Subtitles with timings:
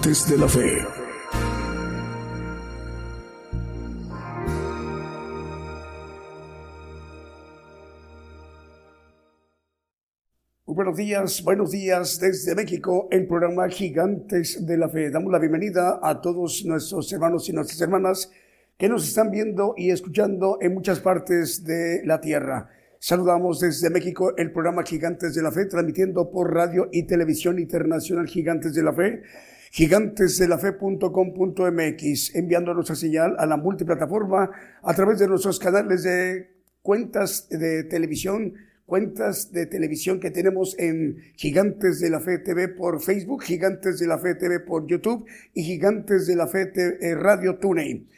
[0.00, 0.86] Gigantes de la Fe.
[10.64, 15.10] Muy buenos días, buenos días desde México, el programa Gigantes de la Fe.
[15.10, 18.30] Damos la bienvenida a todos nuestros hermanos y nuestras hermanas
[18.78, 22.70] que nos están viendo y escuchando en muchas partes de la tierra.
[22.98, 28.26] Saludamos desde México el programa Gigantes de la Fe, transmitiendo por radio y televisión internacional
[28.26, 29.22] Gigantes de la Fe,
[29.70, 34.50] gigantesdelafe.com.mx, enviando nuestra señal a la multiplataforma
[34.82, 36.50] a través de nuestros canales de
[36.82, 38.54] cuentas de televisión,
[38.84, 44.08] cuentas de televisión que tenemos en Gigantes de la Fe TV por Facebook, Gigantes de
[44.08, 48.08] la Fe TV por YouTube y Gigantes de la Fe TV, eh, Radio TuneIn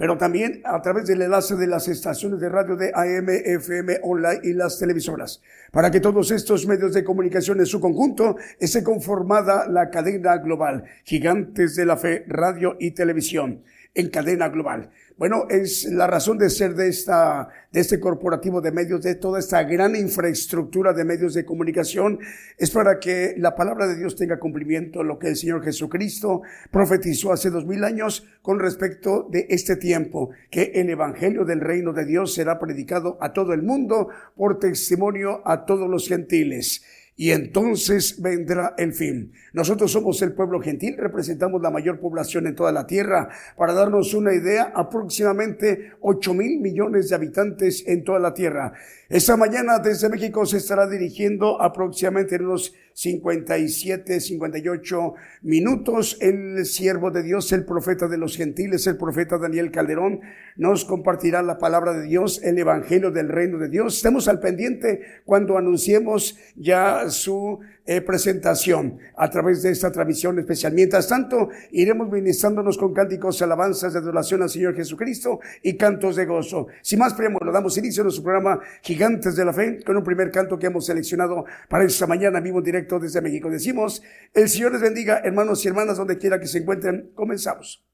[0.00, 4.40] pero también a través del enlace de las estaciones de radio de AM, FM, online
[4.44, 5.42] y las televisoras.
[5.72, 10.84] Para que todos estos medios de comunicación en su conjunto esté conformada la cadena global,
[11.04, 13.62] gigantes de la fe, radio y televisión,
[13.94, 14.88] en cadena global.
[15.20, 19.38] Bueno, es la razón de ser de esta, de este corporativo de medios, de toda
[19.38, 22.20] esta gran infraestructura de medios de comunicación,
[22.56, 27.34] es para que la palabra de Dios tenga cumplimiento, lo que el Señor Jesucristo profetizó
[27.34, 32.06] hace dos mil años con respecto de este tiempo, que el Evangelio del Reino de
[32.06, 36.82] Dios será predicado a todo el mundo por testimonio a todos los gentiles
[37.20, 39.34] y entonces vendrá el fin.
[39.52, 43.28] Nosotros somos el pueblo gentil, representamos la mayor población en toda la tierra.
[43.58, 48.72] Para darnos una idea, aproximadamente 8 mil millones de habitantes en toda la tierra.
[49.10, 56.18] Esta mañana desde México se estará dirigiendo aproximadamente en unos 57, 58 minutos.
[56.20, 60.20] El siervo de Dios, el profeta de los gentiles, el profeta Daniel Calderón,
[60.56, 63.96] nos compartirá la palabra de Dios, el evangelio del reino de Dios.
[63.96, 70.72] Estemos al pendiente cuando anunciemos ya su eh, presentación a través de esta transmisión especial.
[70.72, 76.24] Mientras tanto, iremos ministrándonos con cánticos, alabanzas de adoración al Señor Jesucristo y cantos de
[76.24, 76.68] gozo.
[76.82, 80.30] Sin más preámbulo, damos inicio a nuestro programa Gigantes de la Fe con un primer
[80.30, 83.50] canto que hemos seleccionado para esta mañana vivo directo desde México.
[83.50, 84.00] Decimos,
[84.34, 87.10] el Señor les bendiga, hermanos y hermanas, donde quiera que se encuentren.
[87.16, 87.84] Comenzamos.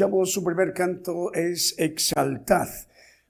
[0.00, 2.68] Escuchamos su primer canto, es Exaltad.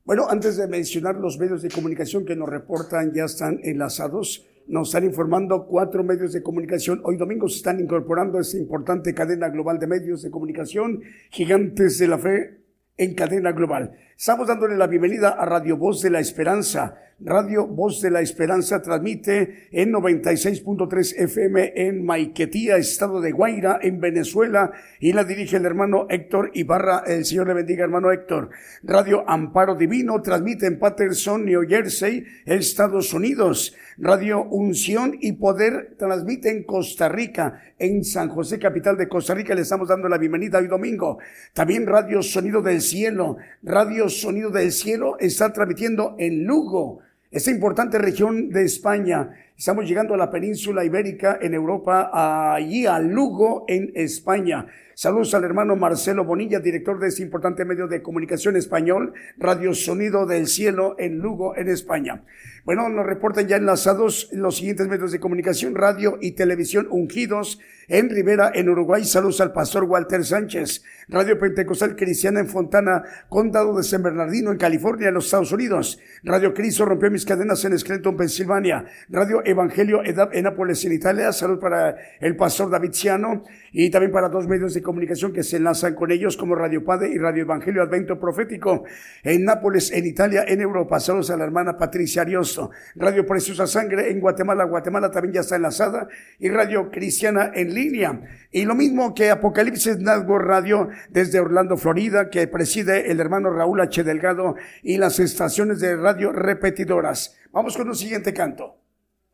[0.04, 4.46] Bueno, antes de mencionar los medios de comunicación que nos reportan, ya están enlazados.
[4.68, 7.00] Nos están informando cuatro medios de comunicación.
[7.02, 11.98] Hoy domingo se están incorporando a esta importante cadena global de medios de comunicación, gigantes
[11.98, 12.60] de la fe
[12.96, 13.90] en cadena global.
[14.16, 16.94] Estamos dándole la bienvenida a Radio Voz de la Esperanza.
[17.22, 24.00] Radio Voz de la Esperanza transmite en 96.3 FM en Maiquetía, estado de Guaira, en
[24.00, 27.02] Venezuela, y la dirige el hermano Héctor Ibarra.
[27.06, 28.48] El Señor le bendiga, hermano Héctor.
[28.82, 33.74] Radio Amparo Divino transmite en Patterson, New Jersey, Estados Unidos.
[33.98, 39.54] Radio Unción y Poder transmite en Costa Rica, en San José, capital de Costa Rica.
[39.54, 41.18] Le estamos dando la bienvenida hoy domingo.
[41.52, 43.36] También Radio Sonido del Cielo.
[43.62, 47.00] Radio Sonido del Cielo está transmitiendo en Lugo,
[47.30, 49.30] esta importante región de España.
[49.60, 52.08] Estamos llegando a la península ibérica en Europa,
[52.54, 54.66] allí a Lugo, en España.
[54.94, 60.24] Saludos al hermano Marcelo Bonilla, director de este importante medio de comunicación español, Radio Sonido
[60.24, 62.22] del Cielo en Lugo, en España.
[62.64, 68.10] Bueno, nos reportan ya enlazados los siguientes medios de comunicación, radio y televisión ungidos en
[68.10, 69.04] Rivera, en Uruguay.
[69.04, 70.84] Saludos al pastor Walter Sánchez.
[71.08, 75.98] Radio Pentecostal Cristiana en Fontana, Condado de San Bernardino, en California, en los Estados Unidos.
[76.22, 78.84] Radio Cristo rompió mis cadenas en Scranton, Pensilvania.
[79.08, 81.32] Radio Evangelio en Nápoles, en Italia.
[81.32, 85.56] Salud para el pastor David Ciano y también para dos medios de comunicación que se
[85.56, 88.84] enlazan con ellos como Radio Padre y Radio Evangelio Advento Profético
[89.22, 90.98] en Nápoles, en Italia, en Europa.
[91.00, 92.60] Saludos a la hermana Patricia Arios
[92.94, 94.64] Radio Preciosa Sangre en Guatemala.
[94.64, 96.08] Guatemala también ya está enlazada.
[96.38, 98.20] Y Radio Cristiana en línea.
[98.50, 103.80] Y lo mismo que Apocalipsis Network Radio desde Orlando, Florida, que preside el hermano Raúl
[103.80, 104.02] H.
[104.04, 107.36] Delgado y las estaciones de radio repetidoras.
[107.52, 108.79] Vamos con un siguiente canto.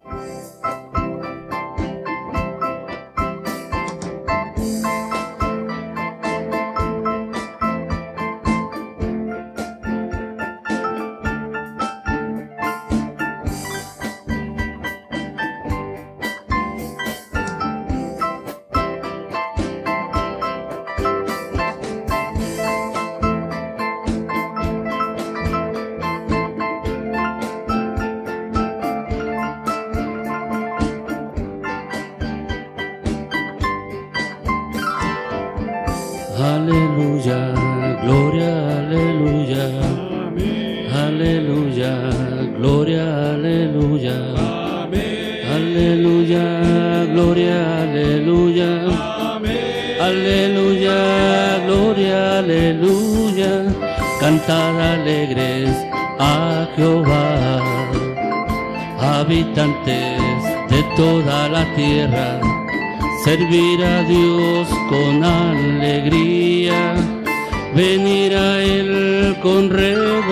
[0.06, 0.55] Bye.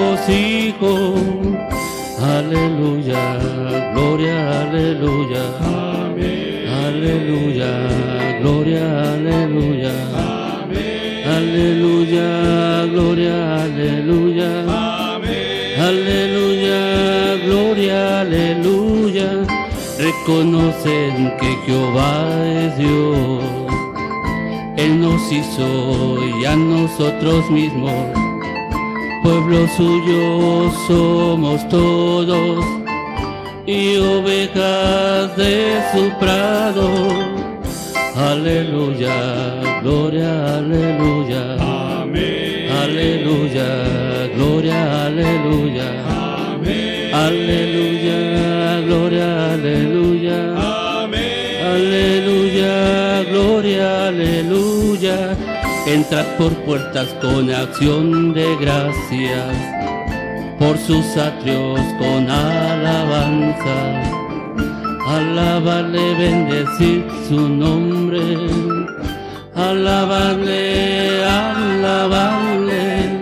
[0.05, 1.15] Regocijo.
[2.21, 3.39] Aleluya,
[3.93, 5.45] gloria, aleluya.
[6.87, 7.73] Aleluya,
[8.41, 9.95] gloria, aleluya.
[11.37, 14.51] Aleluya, gloria, aleluya.
[15.89, 19.65] Aleluya, gloria, aleluya
[19.99, 23.45] reconocen que Jehová es Dios.
[24.77, 27.93] Él nos hizo y a nosotros mismos,
[29.25, 32.63] pueblo suyo somos todos
[33.67, 36.89] y ovejas de su prado.
[38.15, 41.43] Aleluya, gloria, aleluya.
[42.03, 42.71] Amén.
[42.83, 43.71] Aleluya,
[44.37, 45.89] gloria, aleluya.
[46.53, 47.15] Amén.
[47.15, 50.39] Aleluya, gloria, aleluya.
[51.73, 55.44] Aleluya, gloria, aleluya.
[55.87, 59.55] Entrad por puertas con acción de gracias,
[60.59, 64.03] por sus atrios con alabanza.
[65.07, 68.23] Alabarle, bendecir su nombre.
[69.55, 73.21] Alabarle, alabarle.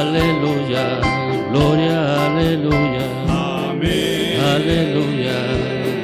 [0.00, 0.98] Aleluya,
[1.52, 3.06] gloria, aleluya.
[3.28, 4.40] Amén.
[4.54, 5.38] Aleluya,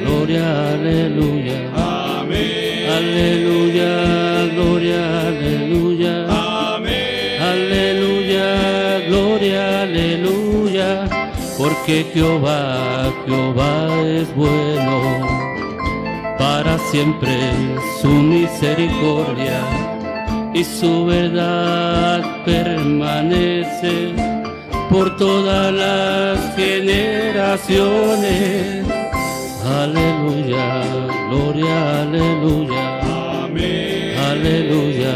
[0.05, 1.59] gloria, aleluya.
[2.97, 6.25] Aleluya, gloria, aleluya.
[6.75, 7.41] Amén.
[7.41, 11.09] Aleluya, gloria, aleluya.
[11.57, 15.27] Porque Jehová, Jehová es bueno.
[16.37, 17.35] Para siempre
[18.01, 19.59] su misericordia
[20.53, 24.13] y su verdad permanece
[24.89, 28.85] por todas las generaciones.
[29.65, 30.83] Aleluya,
[31.29, 32.99] gloria, aleluya.
[33.43, 33.88] Amén
[34.39, 35.13] aleluya,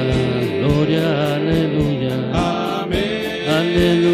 [0.60, 2.16] gloria, aleluya.
[2.34, 3.48] Amén.
[3.48, 4.13] Aleluya.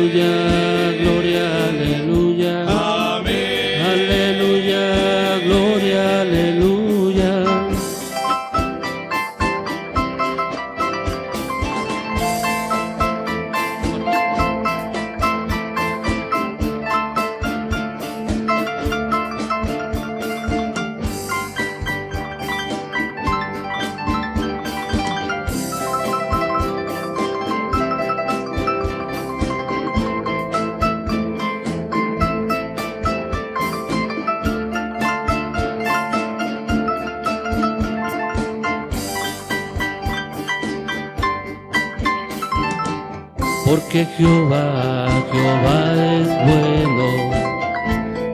[43.89, 45.81] Porque Jehová, Jehová
[46.13, 47.07] es bueno,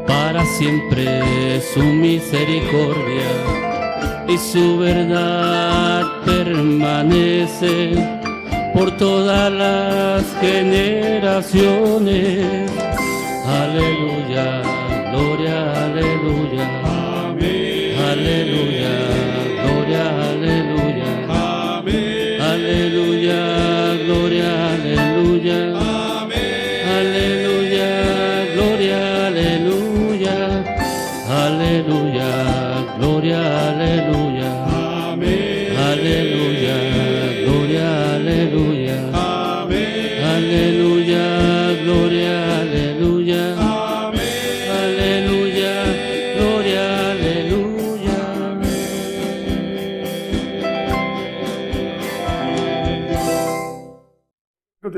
[0.05, 3.31] para siempre su misericordia
[4.27, 7.95] y su verdad permanece
[8.73, 12.69] por todas las generaciones.
[13.47, 14.61] Aleluya,
[15.13, 16.54] gloria, aleluya.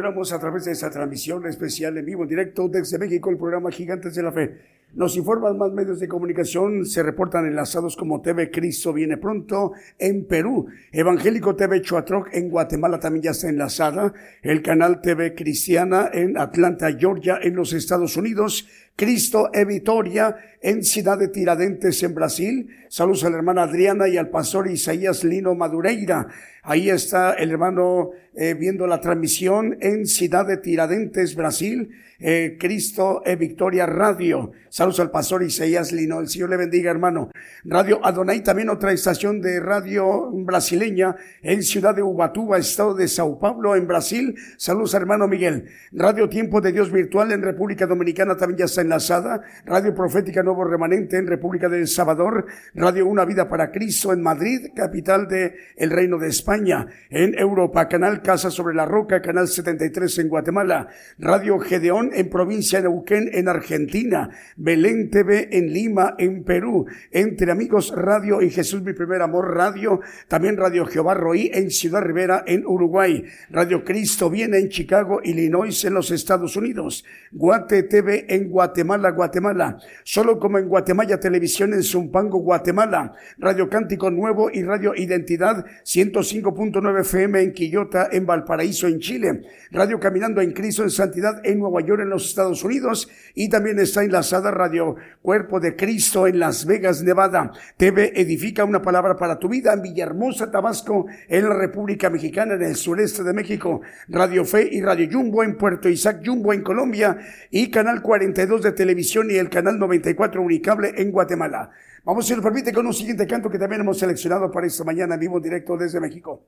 [0.07, 3.69] Continuamos a través de esta transmisión especial en vivo, en directo desde México, el programa
[3.69, 4.57] Gigantes de la Fe.
[4.93, 10.25] Nos informan más medios de comunicación, se reportan enlazados como TV Cristo Viene Pronto en
[10.25, 16.37] Perú, Evangélico TV Chuatroc en Guatemala también ya está enlazada, el canal TV Cristiana en
[16.37, 18.65] Atlanta, Georgia, en los Estados Unidos,
[18.97, 22.67] Cristo e Vitoria en Ciudad de Tiradentes en Brasil.
[22.89, 26.27] Saludos a la hermana Adriana y al pastor Isaías Lino Madureira.
[26.63, 31.91] Ahí está el hermano eh, viendo la transmisión en Ciudad de Tiradentes, Brasil.
[32.19, 34.51] Eh, Cristo e Victoria Radio.
[34.69, 36.19] Saludos al pastor Isaías Lino.
[36.19, 37.29] El Señor le bendiga, hermano.
[37.63, 43.37] Radio Adonai, también otra estación de radio brasileña en Ciudad de Ubatuba, estado de Sao
[43.37, 44.35] Paulo, en Brasil.
[44.57, 45.65] Saludos, hermano Miguel.
[45.91, 49.41] Radio Tiempo de Dios Virtual en República Dominicana también ya está enlazada.
[49.65, 52.46] Radio Profética Nuevo Remanente en República del Salvador.
[52.74, 56.88] Radio Una Vida para Cristo en Madrid, capital de el Reino de España.
[57.10, 60.88] En Europa, Canal Casa sobre la Roca, Canal 73 en Guatemala.
[61.20, 64.29] Radio Gedeón en provincia de Neuquén en Argentina.
[64.56, 66.86] Belén TV en Lima, en Perú.
[67.12, 70.00] Entre Amigos Radio y Jesús Mi Primer Amor Radio.
[70.29, 73.25] También Radio Jehová Roí en Ciudad Rivera en Uruguay.
[73.50, 77.03] Radio Cristo Viene en Chicago, Illinois en los Estados Unidos.
[77.32, 79.77] Guate TV en Guatemala, Guatemala.
[80.03, 83.13] Solo como en Guatemala Televisión en Zumpango, Guatemala.
[83.38, 89.41] Radio Cántico Nuevo y Radio Identidad 105.9 FM en Quillota, en Valparaíso, en Chile.
[89.72, 93.10] Radio Caminando en Cristo en Santidad en Nueva York, en los Estados Unidos.
[93.36, 97.51] Y también está enlazada Radio Cuerpo de Cristo en Las Vegas, Nevada.
[97.77, 102.63] TV Edifica una palabra para tu vida en Villahermosa, Tabasco, en la República Mexicana, en
[102.63, 103.81] el sureste de México.
[104.07, 107.17] Radio Fe y Radio Jumbo en Puerto Isaac Jumbo en Colombia.
[107.51, 111.69] Y Canal 42 de televisión y el Canal 94 Unicable en Guatemala.
[112.03, 115.15] Vamos, si nos permite, con un siguiente canto que también hemos seleccionado para esta mañana
[115.15, 116.45] en vivo en directo desde México.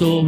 [0.00, 0.24] Los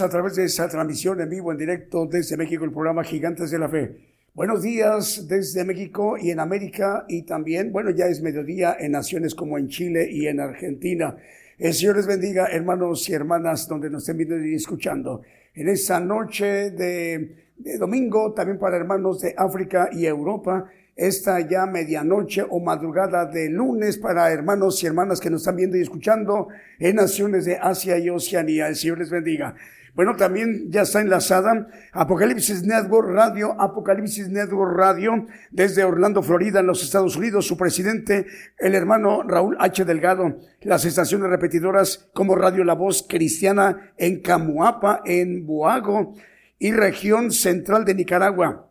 [0.00, 3.58] a través de esa transmisión en vivo, en directo desde México, el programa Gigantes de
[3.58, 3.96] la Fe.
[4.32, 9.34] Buenos días desde México y en América y también, bueno, ya es mediodía en naciones
[9.34, 11.14] como en Chile y en Argentina.
[11.58, 15.20] El Señor les bendiga, hermanos y hermanas, donde nos estén viendo y escuchando.
[15.52, 21.66] En esta noche de, de domingo, también para hermanos de África y Europa, esta ya
[21.66, 26.48] medianoche o madrugada de lunes para hermanos y hermanas que nos están viendo y escuchando
[26.78, 28.68] en naciones de Asia y Oceanía.
[28.68, 29.54] El Señor les bendiga.
[29.94, 36.66] Bueno, también ya está enlazada Apocalipsis Network Radio, Apocalipsis Network Radio, desde Orlando, Florida, en
[36.66, 37.46] los Estados Unidos.
[37.46, 38.26] Su presidente,
[38.58, 39.84] el hermano Raúl H.
[39.84, 40.38] Delgado.
[40.62, 46.14] Las estaciones repetidoras como Radio La Voz Cristiana en Camuapa, en Boago
[46.58, 48.70] y región central de Nicaragua.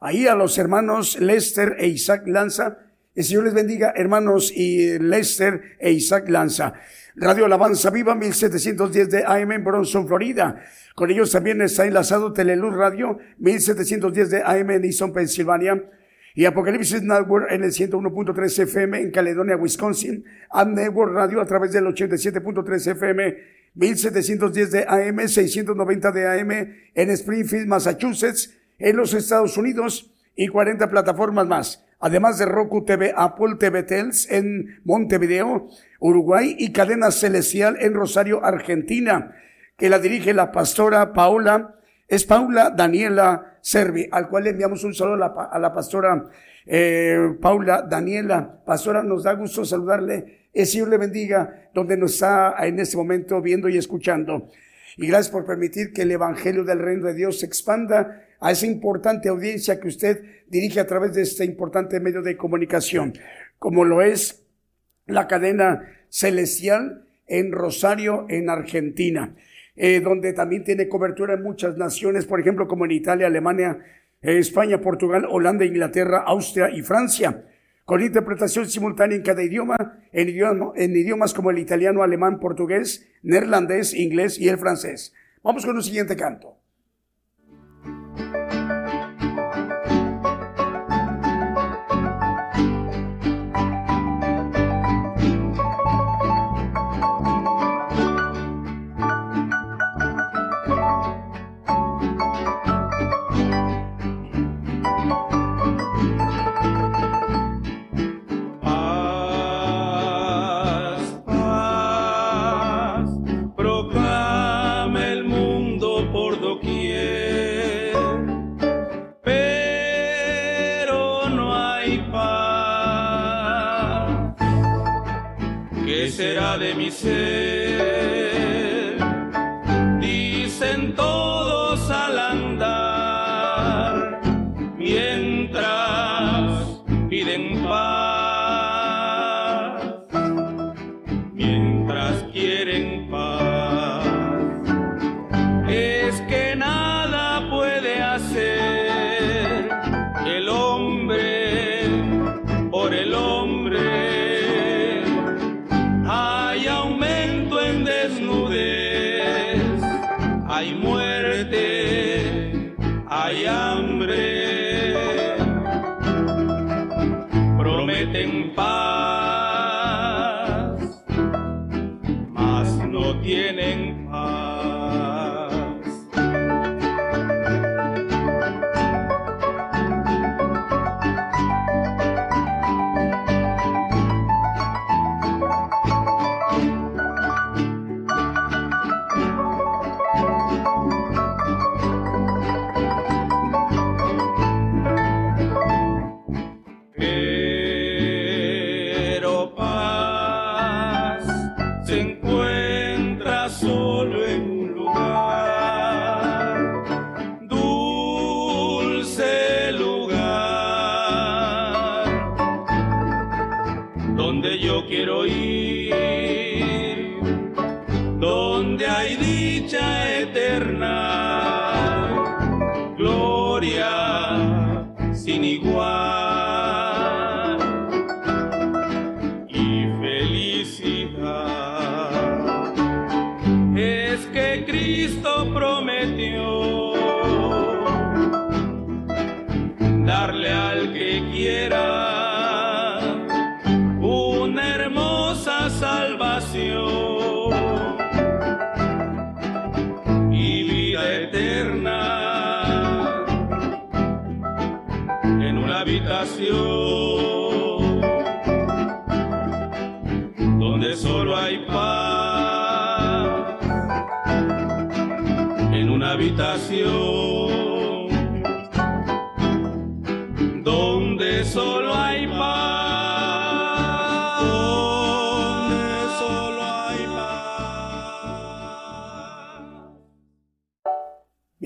[0.00, 2.78] Ahí a los hermanos Lester e Isaac Lanza.
[3.14, 6.74] El Señor les bendiga, hermanos y Lester e Isaac Lanza.
[7.18, 10.62] Radio Alabanza Viva 1710 de AM en Bronson, Florida.
[10.94, 15.82] Con ellos también está enlazado Teleluz Radio 1710 de AM en Easton, Pensilvania.
[16.34, 20.26] Y Apocalipsis Network en el 101.3 FM en Caledonia, Wisconsin.
[20.50, 23.36] And Network Radio a través del 87.3 FM
[23.74, 26.50] 1710 de AM, 690 de AM
[26.94, 31.86] en Springfield, Massachusetts, en los Estados Unidos y 40 plataformas más.
[31.98, 35.68] Además de Roku TV, Apple TV Tels en Montevideo,
[36.00, 39.34] Uruguay y Cadena Celestial en Rosario, Argentina,
[39.76, 41.74] que la dirige la pastora Paula,
[42.08, 46.30] es Paula Daniela Servi, al cual le enviamos un saludo a la, a la pastora
[46.66, 48.62] eh, Paula Daniela.
[48.64, 50.48] Pastora, nos da gusto saludarle.
[50.52, 54.48] El Señor le bendiga donde nos está en este momento viendo y escuchando.
[54.96, 58.66] Y gracias por permitir que el Evangelio del Reino de Dios se expanda a esa
[58.66, 63.12] importante audiencia que usted dirige a través de este importante medio de comunicación,
[63.58, 64.45] como lo es
[65.06, 69.34] la cadena celestial en Rosario, en Argentina,
[69.74, 73.78] eh, donde también tiene cobertura en muchas naciones, por ejemplo, como en Italia, Alemania,
[74.22, 77.44] eh, España, Portugal, Holanda, Inglaterra, Austria y Francia,
[77.84, 79.76] con interpretación simultánea en cada idioma,
[80.12, 85.14] en, idioma, en idiomas como el italiano, alemán, portugués, neerlandés, inglés y el francés.
[85.42, 86.55] Vamos con un siguiente canto.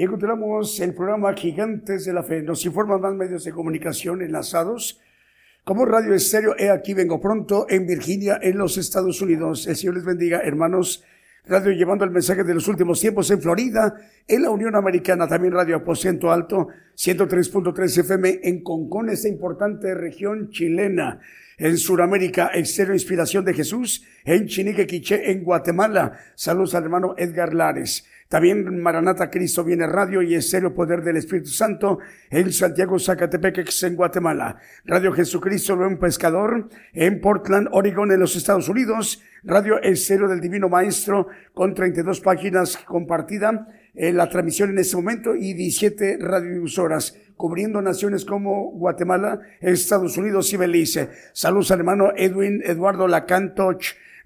[0.01, 2.41] Bien, continuamos el programa Gigantes de la Fe.
[2.41, 4.99] Nos informan más medios de comunicación enlazados.
[5.63, 9.67] Como Radio Estéreo, he aquí vengo pronto en Virginia, en los Estados Unidos.
[9.67, 11.05] El Señor les bendiga, hermanos.
[11.47, 13.95] Radio llevando el mensaje de los últimos tiempos en Florida,
[14.27, 20.49] en la Unión Americana, también Radio Aposento Alto, 103.3 FM en Concón, esta importante región
[20.49, 21.21] chilena.
[21.59, 26.19] En Sudamérica, Estéreo Inspiración de Jesús, en Chinique, Quiché, en Guatemala.
[26.37, 28.07] Saludos al hermano Edgar Lares.
[28.31, 31.99] También Maranata Cristo viene radio y estéreo poder del Espíritu Santo
[32.31, 34.57] en Santiago Zacatepeque, en Guatemala.
[34.85, 39.21] Radio Jesucristo, Buen Pescador en Portland, Oregon, en los Estados Unidos.
[39.43, 43.66] Radio Estéreo del Divino Maestro con 32 páginas compartida
[43.97, 50.53] en la transmisión en este momento y 17 radiodifusoras cubriendo naciones como Guatemala, Estados Unidos
[50.53, 51.09] y Belice.
[51.33, 53.83] Saludos al hermano Edwin Eduardo Lacantoch.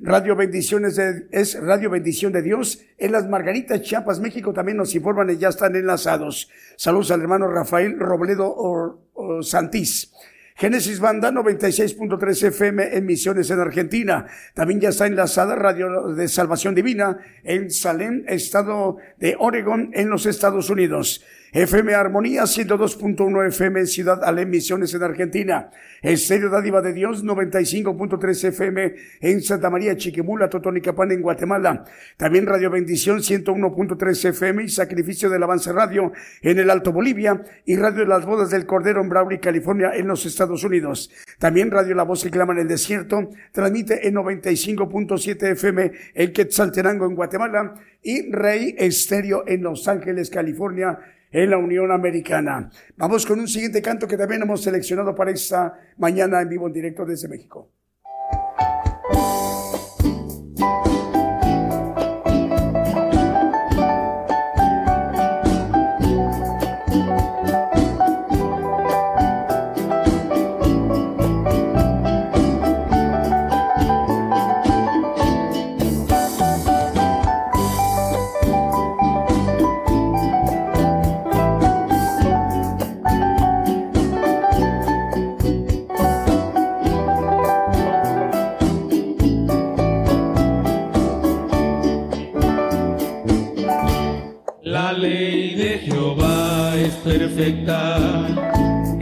[0.06, 2.78] Radio Bendiciones de, es Radio Bendición de Dios.
[2.98, 6.50] En las Margaritas, Chiapas, México también nos informan y ya están enlazados.
[6.76, 10.12] Saludos al hermano Rafael Robledo o, o Santís.
[10.56, 14.26] Génesis Banda 96.3 FM en Misiones en Argentina.
[14.54, 20.26] También ya está enlazada Radio de Salvación Divina en Salem, estado de Oregon, en los
[20.26, 21.24] Estados Unidos.
[21.54, 25.70] FM Armonía 102.1 FM Ciudad Alem, Misiones en Argentina.
[26.02, 31.84] Estéreo Dádiva de Dios 95.3 FM en Santa María Chiquimula, Totonicapán en Guatemala.
[32.16, 36.10] También Radio Bendición 101.3 FM y Sacrificio del Avance Radio
[36.42, 40.08] en el Alto Bolivia y Radio de las Bodas del Cordero en Brawley, California en
[40.08, 41.10] los Estados Unidos.
[41.38, 47.06] También Radio La Voz que clama en el desierto transmite en 95.7 FM en Quetzaltenango
[47.06, 50.98] en Guatemala y Rey Estéreo en Los Ángeles, California
[51.30, 52.70] en la Unión Americana.
[52.96, 56.72] Vamos con un siguiente canto que también hemos seleccionado para esta mañana en vivo en
[56.72, 57.70] directo desde México.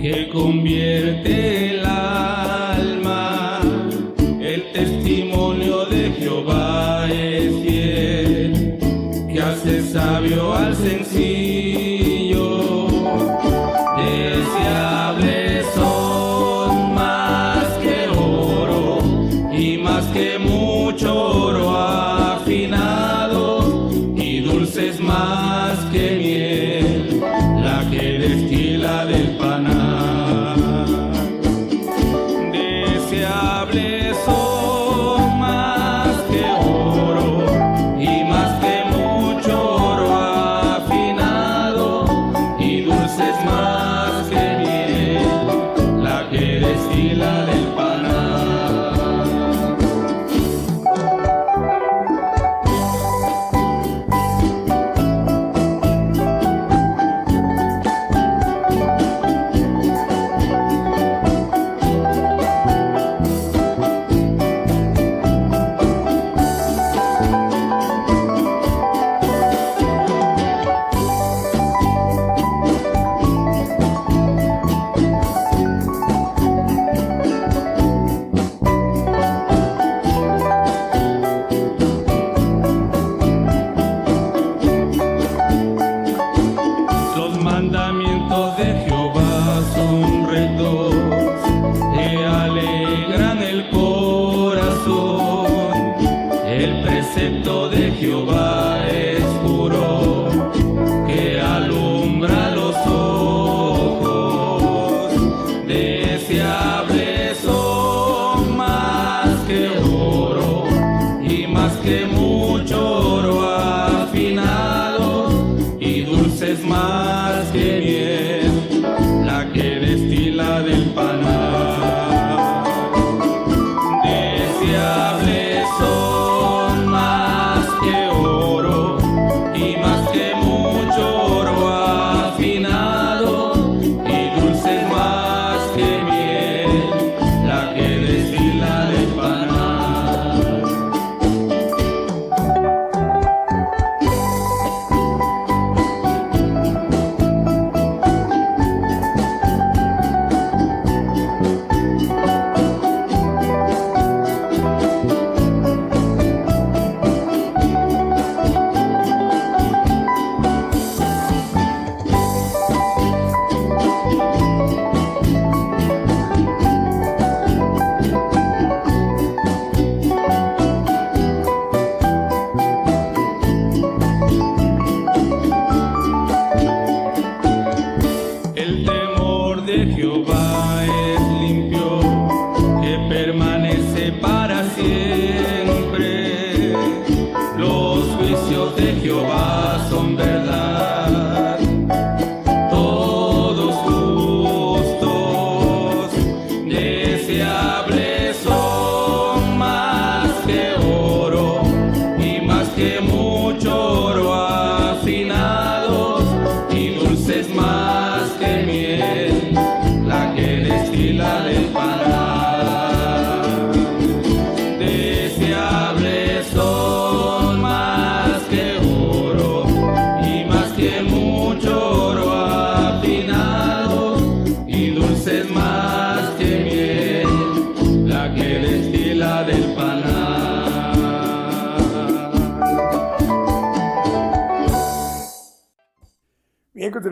[0.01, 1.82] Que convierte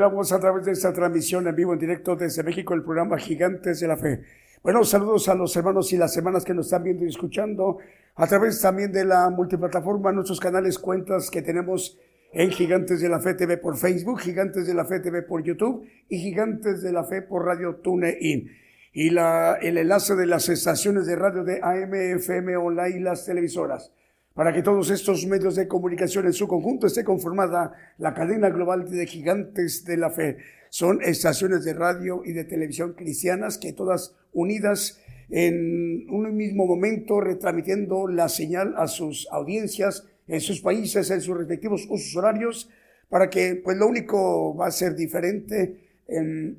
[0.00, 3.80] continuamos a través de esta transmisión en vivo, en directo desde México, el programa Gigantes
[3.80, 4.22] de la Fe.
[4.62, 7.76] Bueno, saludos a los hermanos y las hermanas que nos están viendo y escuchando
[8.14, 11.98] a través también de la multiplataforma, nuestros canales, cuentas que tenemos
[12.32, 15.86] en Gigantes de la Fe TV por Facebook, Gigantes de la Fe TV por YouTube
[16.08, 18.50] y Gigantes de la Fe por Radio TuneIn.
[18.94, 23.92] Y el enlace de las estaciones de radio de AM, FM, online y las televisoras
[24.34, 28.88] para que todos estos medios de comunicación en su conjunto esté conformada la cadena global
[28.88, 30.38] de gigantes de la fe.
[30.68, 37.20] Son estaciones de radio y de televisión cristianas que todas unidas en un mismo momento
[37.20, 42.70] retransmitiendo la señal a sus audiencias en sus países, en sus respectivos usos horarios,
[43.08, 45.88] para que pues lo único va a ser diferente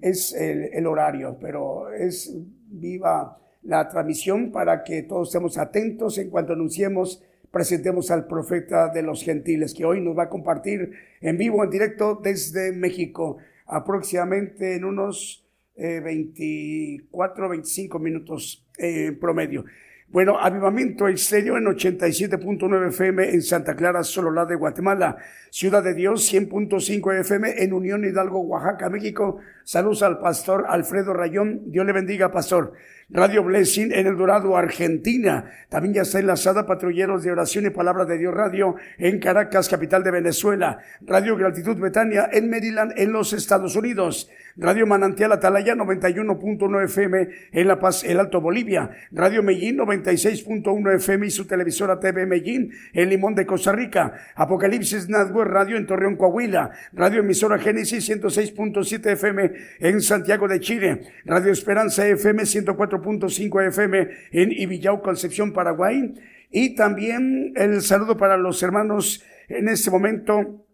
[0.02, 2.34] es el, el horario, pero es
[2.68, 9.04] viva la transmisión para que todos estemos atentos en cuanto anunciemos presentemos al profeta de
[9.04, 13.38] los gentiles, que hoy nos va a compartir en vivo, en directo desde México,
[13.68, 19.66] aproximadamente en unos eh, 24, 25 minutos eh, en promedio.
[20.12, 25.16] Bueno, Avivamiento Exterior en 87.9 FM en Santa Clara, Sololá de Guatemala.
[25.50, 29.40] Ciudad de Dios 100.5 FM en Unión Hidalgo, Oaxaca, México.
[29.64, 31.72] Saludos al pastor Alfredo Rayón.
[31.72, 32.74] Dios le bendiga, pastor.
[33.10, 35.50] Radio Blessing en El Dorado, Argentina.
[35.70, 40.04] También ya está enlazada Patrulleros de Oración y Palabra de Dios Radio en Caracas, capital
[40.04, 40.80] de Venezuela.
[41.02, 44.30] Radio Gratitud Betania en Maryland, en los Estados Unidos.
[44.58, 48.90] Radio Manantial Atalaya 91.1 FM en La Paz, el Alto Bolivia.
[49.12, 54.14] Radio Medellín 96.1 FM y su televisora TV Medellín en Limón de Costa Rica.
[54.36, 56.72] Apocalipsis Network Radio en Torreón, Coahuila.
[56.94, 61.02] Radio Emisora Génesis 106.7 FM en Santiago de Chile.
[61.26, 66.14] Radio Esperanza FM 104.5 FM en Ibillau, Concepción, Paraguay.
[66.52, 70.66] Y también el saludo para los hermanos en este momento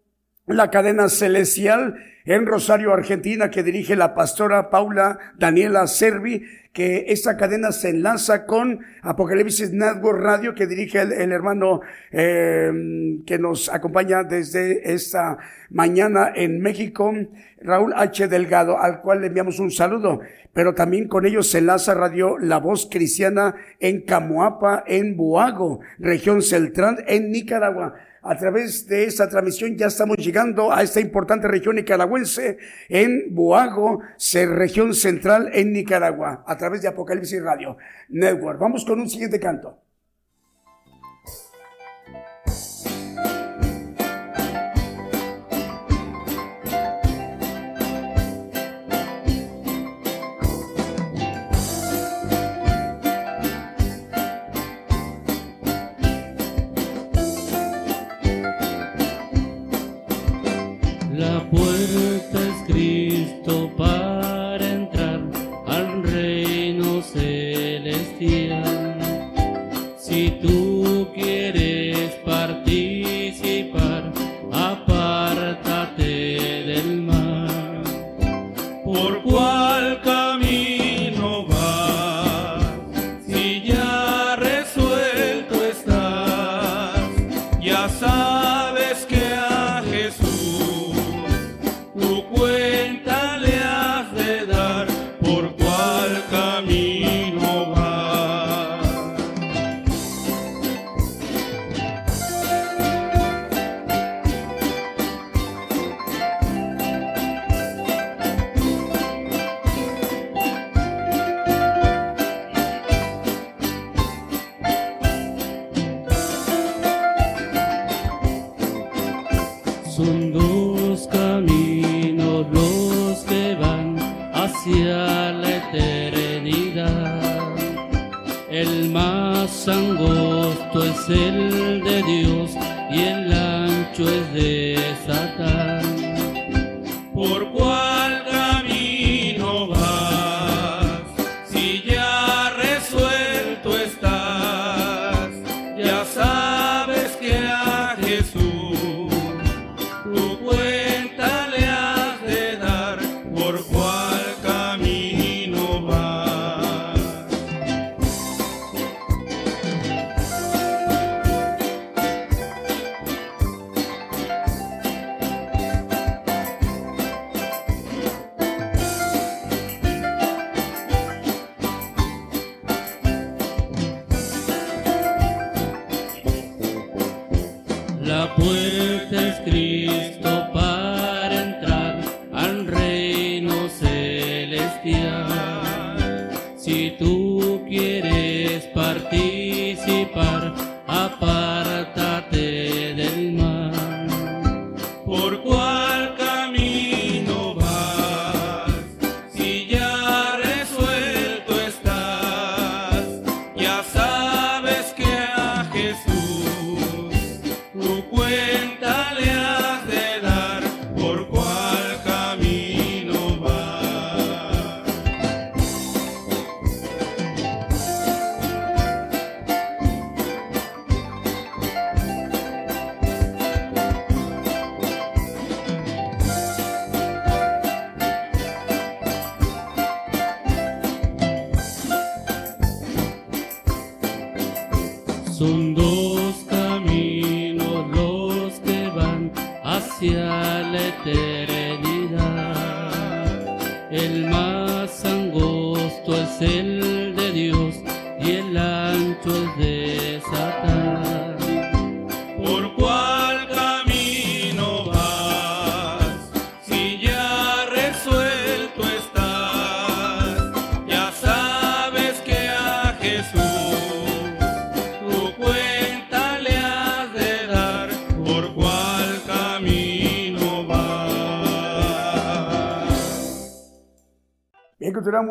[0.48, 1.96] la cadena celestial
[2.28, 8.44] en Rosario, Argentina, que dirige la pastora Paula Daniela Servi, que esta cadena se enlaza
[8.44, 11.80] con Apocalipsis Network Radio, que dirige el, hermano
[12.12, 12.70] eh,
[13.26, 15.38] que nos acompaña desde esta
[15.70, 17.10] mañana en México,
[17.62, 18.28] Raúl H.
[18.28, 20.20] Delgado, al cual le enviamos un saludo.
[20.52, 26.42] Pero también con ellos se enlaza Radio La Voz Cristiana en Camoapa, en Boago, región
[26.42, 27.94] central, en Nicaragua
[28.28, 32.58] a través de esta transmisión ya estamos llegando a esta importante región nicaragüense
[32.90, 34.02] en Boago,
[34.32, 37.78] región central en Nicaragua, a través de Apocalipsis Radio
[38.10, 38.60] Network.
[38.60, 39.87] Vamos con un siguiente canto.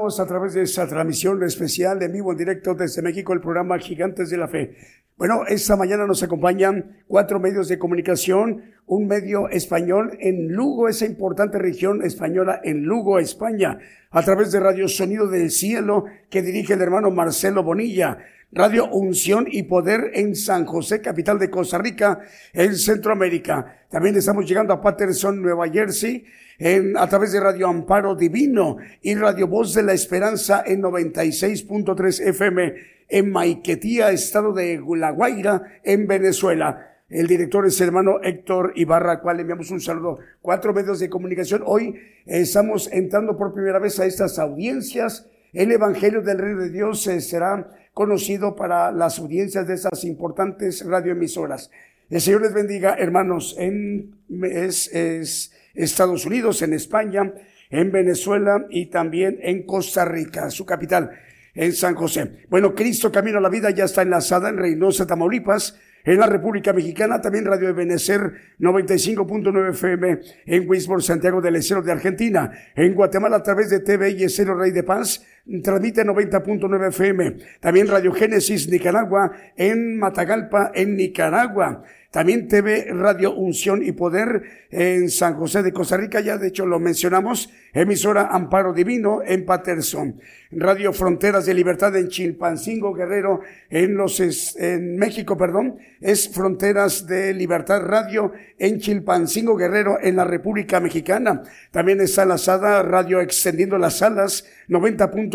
[0.08, 4.30] A través de esa transmisión especial de vivo en directo desde México, el programa Gigantes
[4.30, 4.78] de la Fe.
[5.18, 11.05] Bueno, esta mañana nos acompañan cuatro medios de comunicación, un medio español en Lugo, esa
[11.05, 13.80] importante región española en Lugo, España,
[14.10, 18.18] a través de Radio Sonido del Cielo, que dirige el hermano Marcelo Bonilla.
[18.51, 22.21] Radio Unción y Poder en San José, capital de Costa Rica,
[22.53, 23.85] en Centroamérica.
[23.89, 26.23] También estamos llegando a Patterson, Nueva Jersey,
[26.57, 32.27] en, a través de Radio Amparo Divino y Radio Voz de la Esperanza en 96.3
[32.29, 32.73] FM
[33.09, 36.93] en Maiquetía, estado de La Guaira, en Venezuela.
[37.09, 40.19] El director es el hermano Héctor Ibarra, al cual enviamos un saludo.
[40.41, 41.63] Cuatro medios de comunicación.
[41.65, 41.95] Hoy
[42.25, 45.29] estamos entrando por primera vez a estas audiencias.
[45.53, 50.85] El Evangelio del Reino de Dios eh, será conocido para las audiencias de esas importantes
[50.85, 51.71] radioemisoras.
[52.11, 54.11] El Señor les bendiga, hermanos, en
[54.43, 57.33] es, es Estados Unidos, en España,
[57.71, 61.09] en Venezuela y también en Costa Rica, su capital,
[61.55, 62.45] en San José.
[62.51, 65.75] Bueno, Cristo Camino a la Vida ya está enlazada en Reynosa, Tamaulipas,
[66.07, 71.81] en la República Mexicana, también Radio de Benecer 95.9 FM en Wisborne, Santiago del Estero
[71.81, 72.51] de Argentina.
[72.75, 75.25] En Guatemala a través de TV y Estero Rey de Paz
[75.63, 77.37] transmite 90.9 FM.
[77.59, 81.83] También Radio Génesis Nicaragua en Matagalpa en Nicaragua.
[82.11, 84.41] También TV Radio Unción y Poder
[84.71, 89.45] en San José de Costa Rica, ya de hecho lo mencionamos, emisora Amparo Divino en
[89.45, 90.19] Patterson,
[90.51, 94.19] Radio Fronteras de Libertad en Chilpancingo Guerrero en los
[94.57, 101.43] en México, perdón, es Fronteras de Libertad Radio en Chilpancingo Guerrero en la República Mexicana.
[101.71, 104.45] También está enlazada Radio Extendiendo las Alas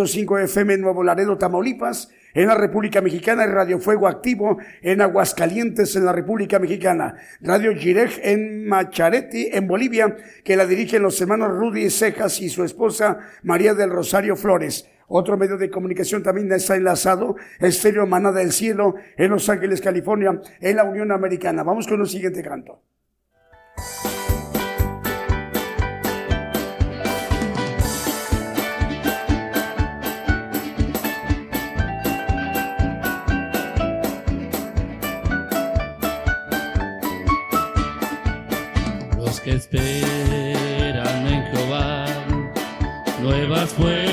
[0.03, 6.05] 90.5 FM Nuevo Laredo, Tamaulipas en la República Mexicana, Radio Fuego Activo en Aguascalientes, en
[6.05, 11.91] la República Mexicana, Radio Girej en Machareti, en Bolivia, que la dirigen los hermanos Rudy
[11.91, 14.89] Cejas y su esposa María del Rosario Flores.
[15.09, 20.41] Otro medio de comunicación también está enlazado, Estéreo Manada del Cielo, en Los Ángeles, California,
[20.61, 21.63] en la Unión Americana.
[21.63, 22.81] Vamos con el siguiente canto.
[43.63, 44.12] Los que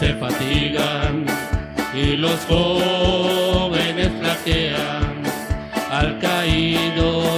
[0.00, 1.26] se fatigan
[1.94, 5.20] y los jóvenes flaquean.
[5.90, 7.29] Al caído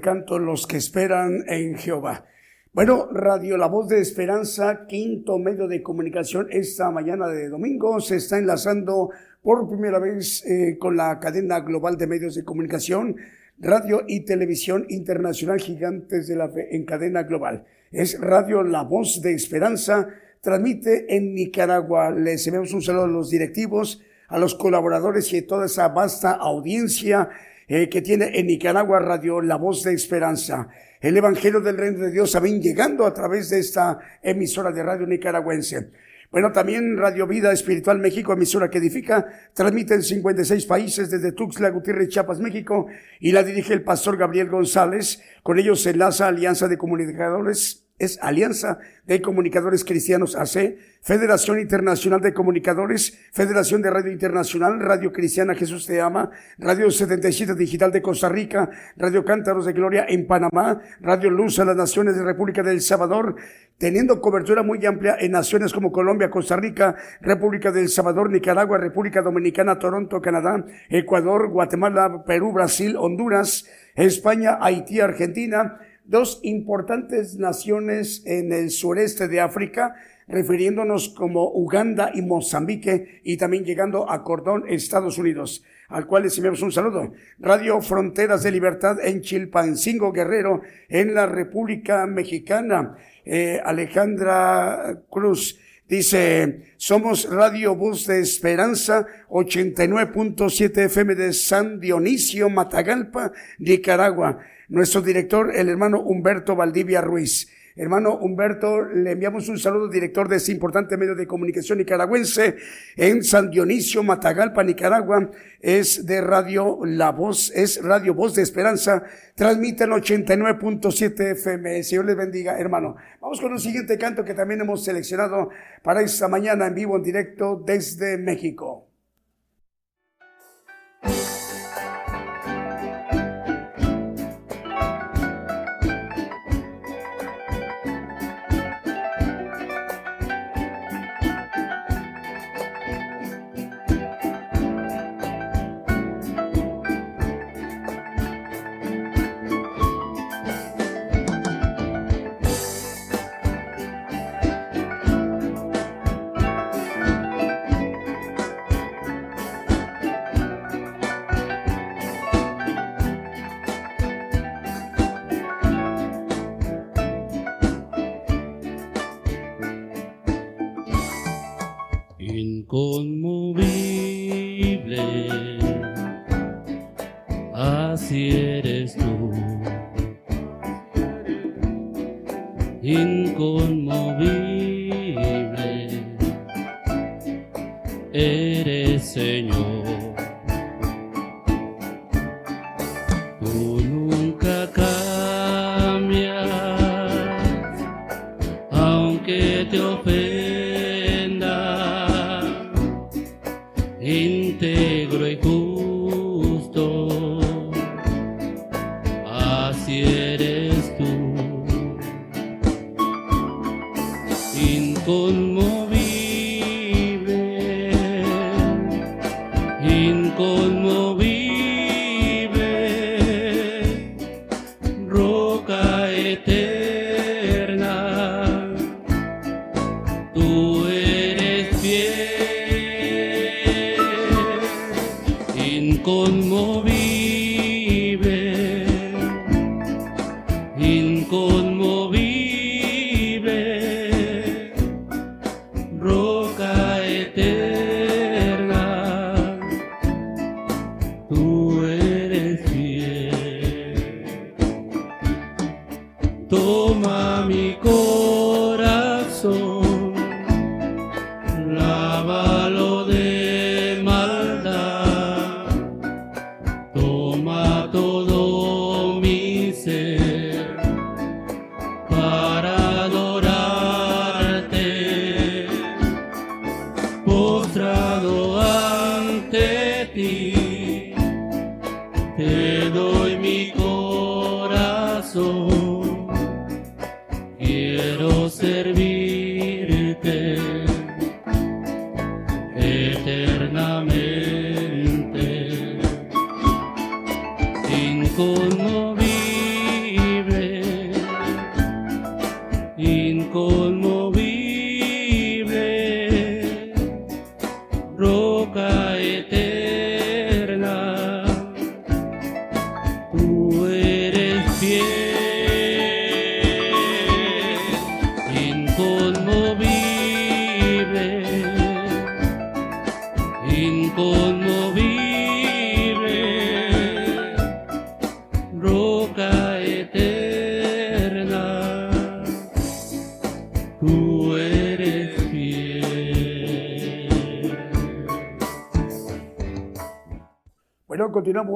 [0.00, 2.26] Canto Los que esperan en Jehová.
[2.72, 8.16] Bueno, Radio La Voz de Esperanza, quinto medio de comunicación, esta mañana de domingo se
[8.16, 9.08] está enlazando
[9.42, 13.16] por primera vez eh, con la cadena global de medios de comunicación,
[13.58, 17.64] radio y televisión internacional gigantes de la fe en cadena global.
[17.90, 20.08] Es Radio La Voz de Esperanza,
[20.42, 22.10] transmite en Nicaragua.
[22.10, 26.32] Les enviamos un saludo a los directivos, a los colaboradores y a toda esa vasta
[26.32, 27.30] audiencia
[27.68, 30.68] eh, que tiene en Nicaragua Radio La Voz de Esperanza.
[31.00, 35.06] El Evangelio del Reino de Dios también llegando a través de esta emisora de radio
[35.06, 35.90] nicaragüense.
[36.30, 41.70] Bueno, también Radio Vida Espiritual México, emisora que edifica, transmite en 56 países desde Tuxtla
[41.70, 42.86] Gutiérrez, Chiapas, México,
[43.20, 45.22] y la dirige el pastor Gabriel González.
[45.42, 52.20] Con ellos se enlaza Alianza de Comunicadores es Alianza de Comunicadores Cristianos AC, Federación Internacional
[52.20, 58.02] de Comunicadores, Federación de Radio Internacional, Radio Cristiana Jesús Te Ama, Radio 77 Digital de
[58.02, 62.62] Costa Rica, Radio Cántaros de Gloria en Panamá, Radio Luz a las Naciones de República
[62.62, 63.36] del Salvador,
[63.78, 69.22] teniendo cobertura muy amplia en naciones como Colombia, Costa Rica, República del Salvador, Nicaragua, República
[69.22, 78.52] Dominicana, Toronto, Canadá, Ecuador, Guatemala, Perú, Brasil, Honduras, España, Haití, Argentina, dos importantes naciones en
[78.52, 79.94] el sureste de África,
[80.28, 86.36] refiriéndonos como Uganda y Mozambique, y también llegando a Cordón, Estados Unidos, al cual les
[86.36, 87.12] enviamos un saludo.
[87.38, 92.96] Radio Fronteras de Libertad en Chilpancingo Guerrero, en la República Mexicana.
[93.24, 103.32] Eh, Alejandra Cruz dice, somos Radio Bus de Esperanza, 89.7 FM de San Dionisio, Matagalpa,
[103.58, 107.48] Nicaragua nuestro director, el hermano Humberto Valdivia Ruiz.
[107.78, 112.56] Hermano Humberto, le enviamos un saludo, director de este importante medio de comunicación nicaragüense
[112.96, 115.30] en San Dionisio, Matagalpa, Nicaragua.
[115.60, 119.02] Es de Radio La Voz, es Radio Voz de Esperanza.
[119.34, 121.82] Transmite en 89.7 FM.
[121.82, 122.96] Señor les bendiga, hermano.
[123.20, 125.50] Vamos con un siguiente canto que también hemos seleccionado
[125.82, 128.88] para esta mañana en vivo, en directo desde México.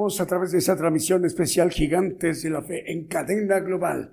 [0.01, 4.11] A través de esta transmisión especial Gigantes de la Fe en cadena global.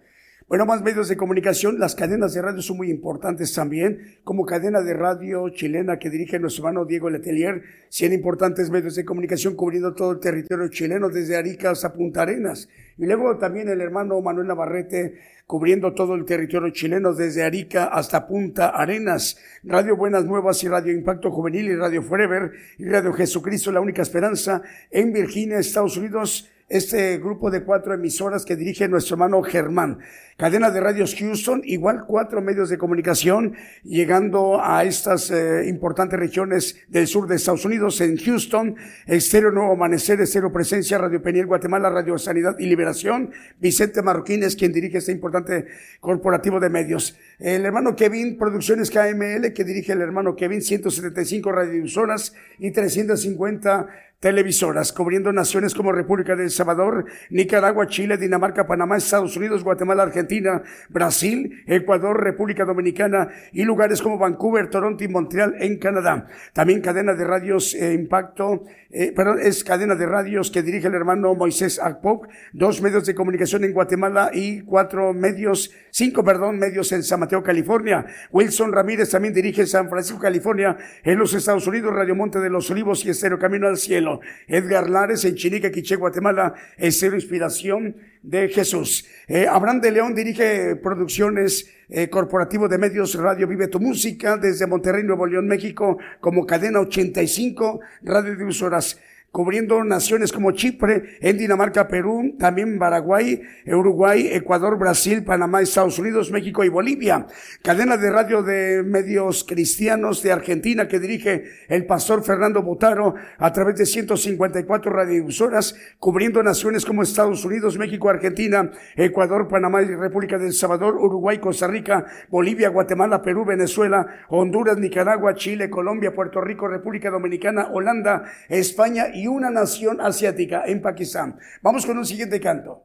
[0.48, 4.80] Bueno, más medios de comunicación, las cadenas de radio son muy importantes también, como cadena
[4.80, 9.92] de radio chilena que dirige nuestro hermano Diego Letelier, 100 importantes medios de comunicación cubriendo
[9.92, 12.66] todo el territorio chileno, desde Arica hasta Punta Arenas.
[12.96, 18.26] Y luego también el hermano Manuel Navarrete cubriendo todo el territorio chileno, desde Arica hasta
[18.26, 19.36] Punta Arenas.
[19.64, 24.00] Radio Buenas Nuevas y Radio Impacto Juvenil y Radio Forever y Radio Jesucristo, la única
[24.00, 29.98] esperanza en Virginia, Estados Unidos este grupo de cuatro emisoras que dirige nuestro hermano Germán.
[30.36, 36.76] Cadena de radios Houston, igual cuatro medios de comunicación, llegando a estas eh, importantes regiones
[36.88, 41.90] del sur de Estados Unidos, en Houston, Estéreo Nuevo Amanecer, Estéreo Presencia, Radio Peniel Guatemala,
[41.90, 43.32] Radio Sanidad y Liberación.
[43.58, 45.66] Vicente Marroquín es quien dirige este importante
[45.98, 47.18] corporativo de medios.
[47.40, 53.88] El hermano Kevin, Producciones KML, que dirige el hermano Kevin, 175 radioemisoras y 350
[54.20, 60.62] televisoras, cubriendo naciones como República del Salvador, Nicaragua, Chile, Dinamarca, Panamá, Estados Unidos, Guatemala, Argentina,
[60.88, 66.26] Brasil, Ecuador, República Dominicana y lugares como Vancouver, Toronto y Montreal en Canadá.
[66.52, 70.94] También cadena de radios eh, Impacto, eh, perdón, es cadena de radios que dirige el
[70.94, 76.90] hermano Moisés Akpok, dos medios de comunicación en Guatemala y cuatro medios, cinco, perdón, medios
[76.92, 78.06] en San Mateo, California.
[78.32, 82.70] Wilson Ramírez también dirige San Francisco, California, en los Estados Unidos, Radio Monte de los
[82.70, 84.20] Olivos y Estero Camino al Cielo.
[84.46, 89.06] Edgar Lares en Chinique, Quiché, Guatemala, Estero Inspiración de Jesús.
[89.26, 94.66] Eh, Abraham de León dirige producciones eh, corporativo de medios Radio Vive tu Música desde
[94.66, 98.98] Monterrey, Nuevo León, México, como cadena 85 radiodifusoras.
[99.30, 106.30] Cubriendo naciones como Chipre, en Dinamarca, Perú, también Paraguay, Uruguay, Ecuador, Brasil, Panamá, Estados Unidos,
[106.30, 107.26] México y Bolivia.
[107.62, 113.52] Cadena de radio de medios cristianos de Argentina que dirige el pastor Fernando Botaro a
[113.52, 120.38] través de 154 radiodifusoras, cubriendo naciones como Estados Unidos, México, Argentina, Ecuador, Panamá y República
[120.38, 126.66] del Salvador, Uruguay, Costa Rica, Bolivia, Guatemala, Perú, Venezuela, Honduras, Nicaragua, Chile, Colombia, Puerto Rico,
[126.66, 131.38] República Dominicana, Holanda, España una nación asiática en Pakistán.
[131.62, 132.84] Vamos con un siguiente canto.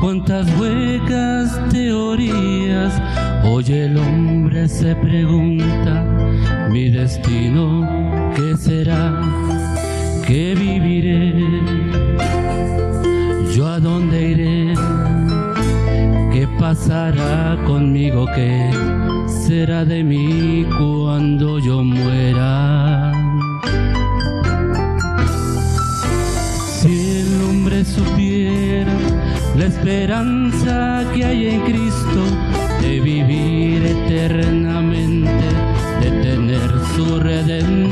[0.00, 3.00] Cuántas huecas teorías.
[3.44, 6.04] Hoy el hombre se pregunta,
[6.70, 7.88] mi destino,
[8.34, 9.20] ¿qué será?
[10.26, 11.32] ¿Qué viviré?
[13.54, 14.74] ¿Yo a dónde iré?
[16.32, 18.26] ¿Qué pasará conmigo?
[18.34, 18.70] ¿Qué
[19.26, 23.07] será de mí cuando yo muera?
[29.88, 32.22] Esperanza que hay en Cristo
[32.82, 35.48] de vivir eternamente,
[36.02, 37.87] de tener su redención,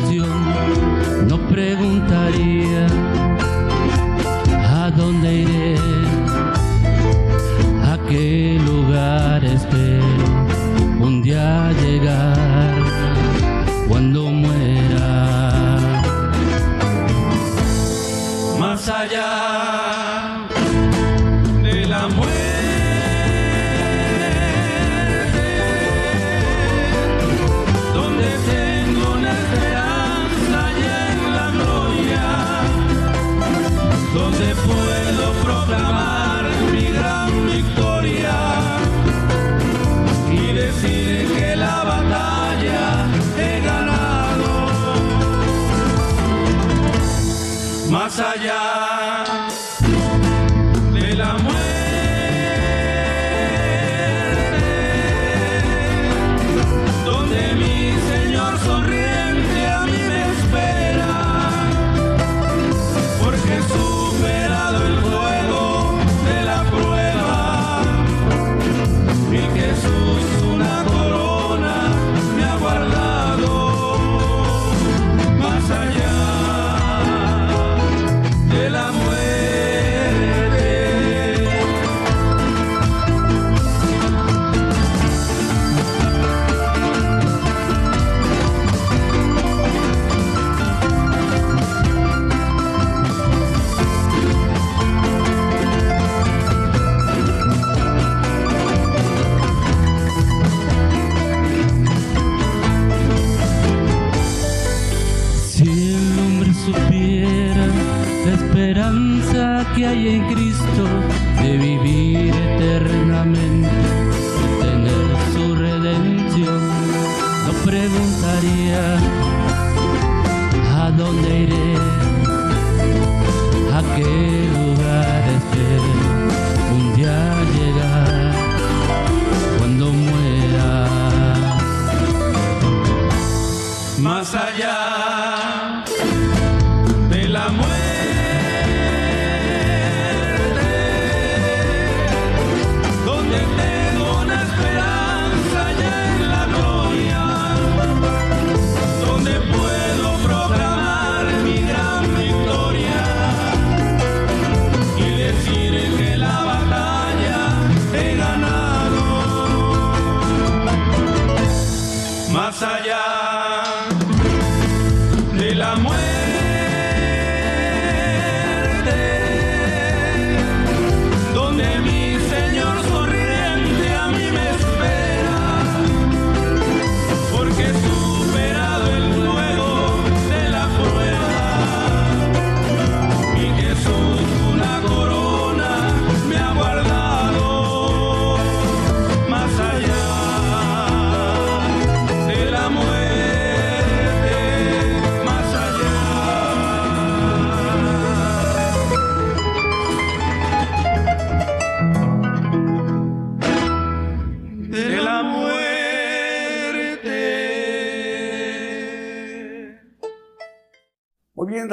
[109.76, 110.45] que hay en Cristo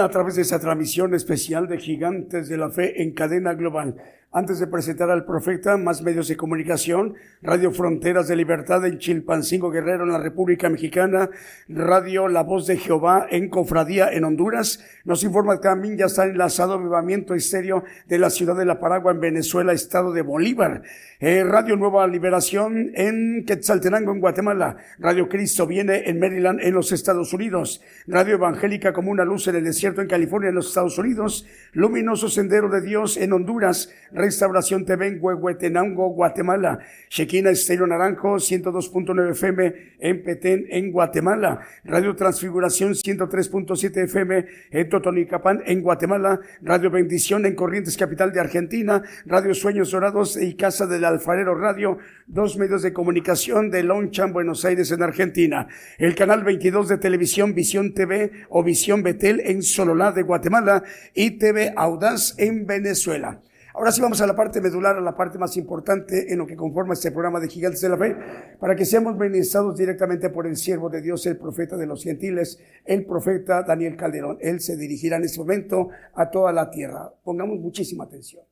[0.01, 3.95] a través de esa transmisión especial de Gigantes de la Fe en cadena global.
[4.35, 7.13] Antes de presentar al profeta, más medios de comunicación,
[7.43, 11.29] Radio Fronteras de Libertad en Chilpancingo Guerrero en la República Mexicana,
[11.69, 14.83] Radio La Voz de Jehová en Cofradía en Honduras.
[15.05, 19.11] Nos informa que también ya está enlazado Vivamiento Estéreo de la ciudad de La Paragua
[19.11, 20.81] en Venezuela, estado de Bolívar.
[21.19, 24.77] Eh, Radio Nueva Liberación en Quetzaltenango en Guatemala.
[24.97, 27.81] Radio Cristo viene en Maryland en los Estados Unidos.
[28.07, 31.45] Radio Evangélica como una luz en el desierto en California en los Estados Unidos.
[31.73, 33.93] Luminoso Sendero de Dios en Honduras.
[34.23, 36.79] Restauración TV en Huehuetenango, Guatemala.
[37.09, 41.59] Shequina Estéreo Naranjo, 102.9 FM en Petén, en Guatemala.
[41.83, 46.39] Radio Transfiguración, 103.7 FM en Totonicapán, en Guatemala.
[46.61, 49.03] Radio Bendición en Corrientes, capital de Argentina.
[49.25, 51.97] Radio Sueños Dorados y Casa del Alfarero Radio.
[52.25, 55.67] Dos medios de comunicación de Lonchan, Buenos Aires, en Argentina.
[55.97, 61.31] El canal 22 de televisión Visión TV o Visión Betel en Sololá de Guatemala y
[61.31, 63.41] TV Audaz en Venezuela.
[63.75, 66.55] Ahora sí vamos a la parte medular, a la parte más importante en lo que
[66.55, 68.15] conforma este programa de Gigantes de la Fe,
[68.59, 72.59] para que seamos ministrados directamente por el siervo de Dios, el profeta de los gentiles,
[72.85, 74.37] el profeta Daniel Calderón.
[74.41, 77.11] Él se dirigirá en este momento a toda la tierra.
[77.23, 78.43] Pongamos muchísima atención.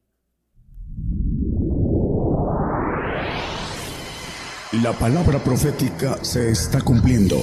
[4.82, 7.38] La palabra profética se está cumpliendo.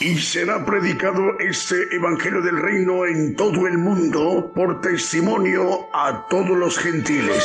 [0.00, 6.50] Y será predicado este Evangelio del Reino en todo el mundo por testimonio a todos
[6.50, 7.44] los gentiles.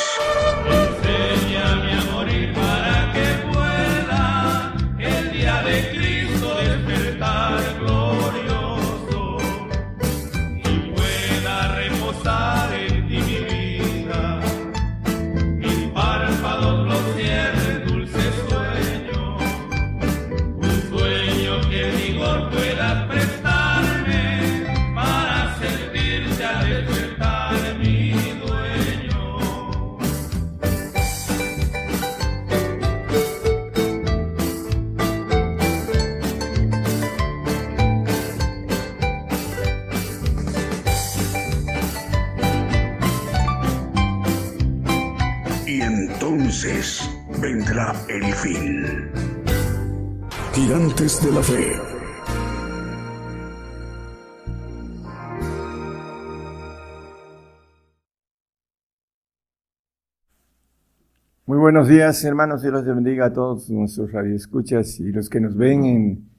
[46.62, 47.10] Entonces
[47.42, 48.84] vendrá el fin.
[50.54, 51.72] Gigantes de la Fe.
[61.46, 62.62] Muy buenos días, hermanos.
[62.62, 66.30] Dios los bendiga a todos nuestros radioescuchas y los que nos ven en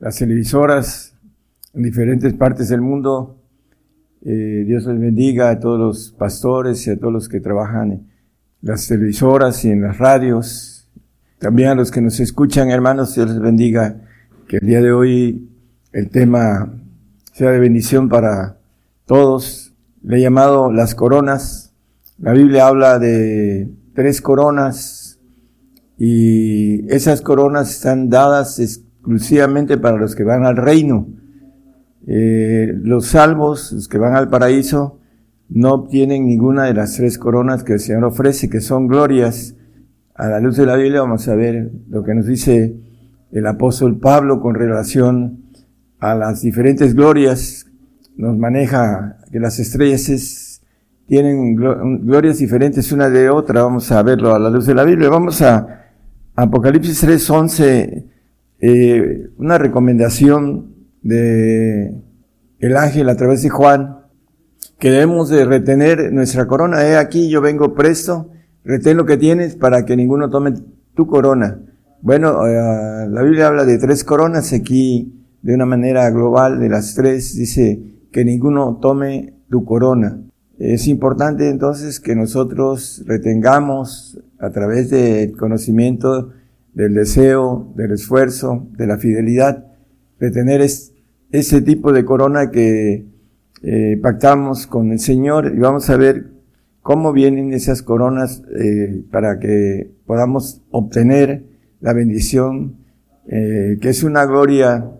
[0.00, 1.14] las televisoras
[1.72, 3.36] en diferentes partes del mundo.
[4.22, 8.17] Eh, Dios les bendiga a todos los pastores y a todos los que trabajan en
[8.62, 10.88] las televisoras y en las radios.
[11.38, 13.96] También a los que nos escuchan, hermanos, Dios les bendiga.
[14.48, 15.48] Que el día de hoy
[15.92, 16.72] el tema
[17.32, 18.58] sea de bendición para
[19.06, 19.74] todos.
[20.02, 21.72] Le he llamado las coronas.
[22.18, 25.18] La Biblia habla de tres coronas
[25.96, 31.08] y esas coronas están dadas exclusivamente para los que van al reino.
[32.06, 34.98] Eh, los salvos, los que van al paraíso,
[35.48, 39.54] no obtienen ninguna de las tres coronas que el Señor ofrece, que son glorias.
[40.14, 42.76] A la luz de la Biblia vamos a ver lo que nos dice
[43.30, 45.44] el apóstol Pablo con relación
[46.00, 47.66] a las diferentes glorias.
[48.16, 50.48] Nos maneja que las estrellas es
[51.08, 53.62] tienen glorias diferentes una de otra.
[53.62, 55.08] Vamos a verlo a la luz de la Biblia.
[55.08, 55.86] Vamos a
[56.36, 58.04] Apocalipsis 3:11,
[58.60, 61.94] eh, una recomendación de
[62.58, 63.97] el ángel a través de Juan,
[64.78, 66.86] que debemos de retener nuestra corona.
[66.86, 68.30] He aquí, yo vengo presto,
[68.64, 70.54] retén lo que tienes para que ninguno tome
[70.94, 71.60] tu corona.
[72.00, 76.94] Bueno, eh, la Biblia habla de tres coronas aquí, de una manera global, de las
[76.94, 77.80] tres, dice
[78.12, 80.20] que ninguno tome tu corona.
[80.58, 86.30] Es importante entonces que nosotros retengamos a través del conocimiento,
[86.74, 89.66] del deseo, del esfuerzo, de la fidelidad,
[90.18, 90.92] retener es,
[91.30, 93.06] ese tipo de corona que
[93.62, 96.30] eh, pactamos con el Señor y vamos a ver
[96.82, 101.44] cómo vienen esas coronas eh, para que podamos obtener
[101.80, 102.76] la bendición,
[103.26, 104.90] eh, que es una gloria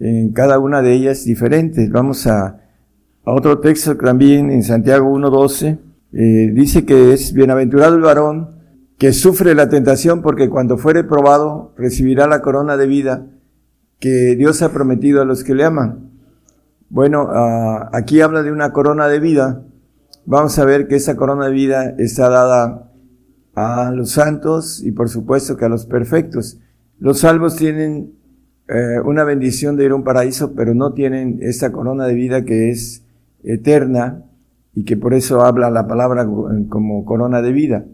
[0.00, 1.88] en cada una de ellas diferente.
[1.88, 2.60] Vamos a
[3.24, 5.78] a otro texto también en Santiago 1.12,
[6.12, 8.50] eh, dice que es bienaventurado el varón
[8.98, 13.26] que sufre la tentación porque cuando fuere probado recibirá la corona de vida
[13.98, 16.10] que Dios ha prometido a los que le aman.
[16.88, 19.62] Bueno, ah, aquí habla de una corona de vida.
[20.26, 22.90] Vamos a ver que esa corona de vida está dada
[23.54, 26.58] a los santos y por supuesto que a los perfectos.
[26.98, 28.12] Los salvos tienen
[28.68, 32.44] eh, una bendición de ir a un paraíso, pero no tienen esa corona de vida
[32.44, 33.04] que es
[33.42, 34.22] eterna
[34.74, 36.26] y que por eso habla la palabra
[36.68, 37.84] como corona de vida.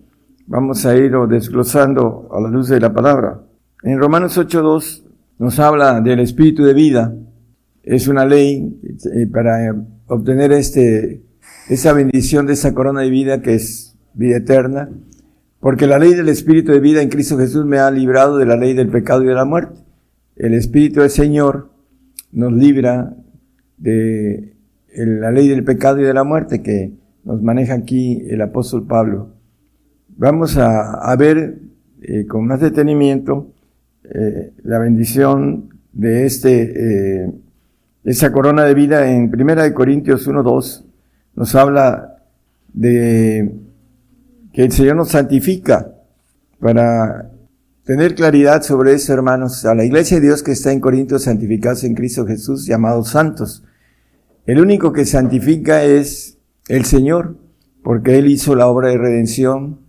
[0.47, 3.41] Vamos a ir desglosando a la luz de la palabra.
[3.83, 5.03] En Romanos 8.2
[5.39, 7.15] nos habla del espíritu de vida.
[7.83, 8.81] Es una ley
[9.15, 9.75] eh, para
[10.07, 11.23] obtener este,
[11.69, 14.91] esa bendición de esa corona de vida que es vida eterna.
[15.61, 18.57] Porque la ley del espíritu de vida en Cristo Jesús me ha librado de la
[18.57, 19.81] ley del pecado y de la muerte.
[20.37, 21.71] El espíritu del Señor
[22.33, 23.15] nos libra
[23.77, 24.55] de
[24.95, 26.93] la ley del pecado y de la muerte que
[27.25, 29.35] nos maneja aquí el apóstol Pablo.
[30.17, 31.59] Vamos a, ver
[32.03, 33.53] eh, con más detenimiento
[34.05, 37.33] eh, la bendición de este, eh,
[38.05, 40.85] esa corona de vida en Primera de Corintios 1.2
[41.35, 42.17] nos habla
[42.73, 43.55] de
[44.53, 45.93] que el Señor nos santifica
[46.59, 47.31] para
[47.85, 49.65] tener claridad sobre eso, hermanos.
[49.65, 53.65] A la iglesia de Dios que está en Corintios santificados en Cristo Jesús, llamados santos.
[54.47, 56.39] El único que santifica es
[56.69, 57.37] el Señor,
[57.83, 59.81] porque Él hizo la obra de redención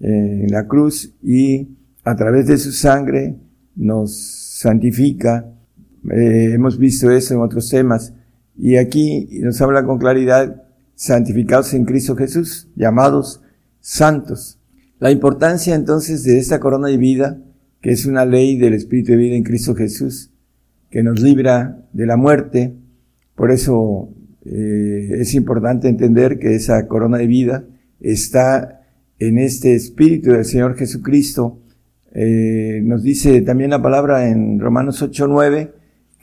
[0.00, 1.68] eh, en la cruz y
[2.04, 3.36] a través de su sangre
[3.76, 4.16] nos
[4.58, 5.46] santifica.
[6.10, 8.12] Eh, hemos visto eso en otros temas.
[8.56, 10.62] Y aquí nos habla con claridad,
[10.94, 13.42] santificados en Cristo Jesús, llamados
[13.80, 14.58] santos.
[14.98, 17.38] La importancia entonces de esta corona de vida,
[17.80, 20.30] que es una ley del Espíritu de vida en Cristo Jesús,
[20.90, 22.74] que nos libra de la muerte,
[23.34, 27.64] por eso eh, es importante entender que esa corona de vida
[28.00, 28.82] está
[29.18, 31.60] en este Espíritu del Señor Jesucristo.
[32.12, 35.72] Eh, nos dice también la palabra en Romanos 8:9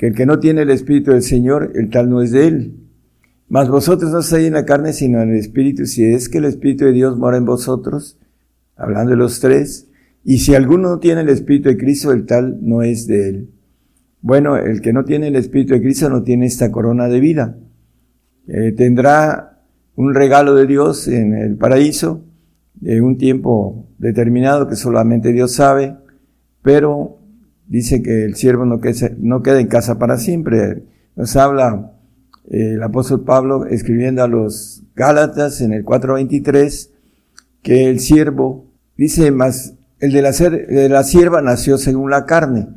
[0.02, 2.74] que el que no tiene el Espíritu del Señor, el tal no es de él.
[3.48, 5.86] Mas vosotros no estáis en la carne, sino en el Espíritu.
[5.86, 8.18] Si es que el Espíritu de Dios mora en vosotros,
[8.76, 9.92] hablando de los tres,
[10.24, 13.50] y si alguno no tiene el Espíritu de Cristo, el tal no es de él.
[14.22, 17.60] Bueno, el que no tiene el Espíritu de Cristo no tiene esta corona de vida.
[18.48, 19.62] Eh, tendrá
[19.96, 22.26] un regalo de Dios en el paraíso,
[22.74, 25.96] de un tiempo determinado que solamente Dios sabe,
[26.64, 27.21] pero
[27.68, 28.80] dice que el siervo no,
[29.20, 30.84] no queda en casa para siempre.
[31.16, 31.94] Nos habla
[32.50, 36.90] eh, el apóstol Pablo escribiendo a los Gálatas en el 4.23
[37.62, 38.66] que el siervo,
[38.98, 42.68] dice más, el de la, de la sierva nació según la carne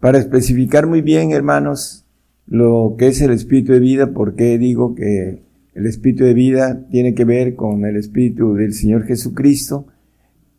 [0.00, 2.04] para especificar muy bien, hermanos,
[2.46, 5.42] lo que es el espíritu de vida, porque digo que
[5.74, 9.86] el espíritu de vida tiene que ver con el espíritu del Señor Jesucristo,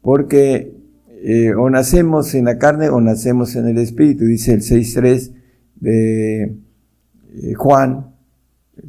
[0.02, 0.79] porque
[1.22, 5.34] eh, o nacemos en la carne o nacemos en el espíritu, dice el 6.3
[5.76, 8.16] de eh, Juan,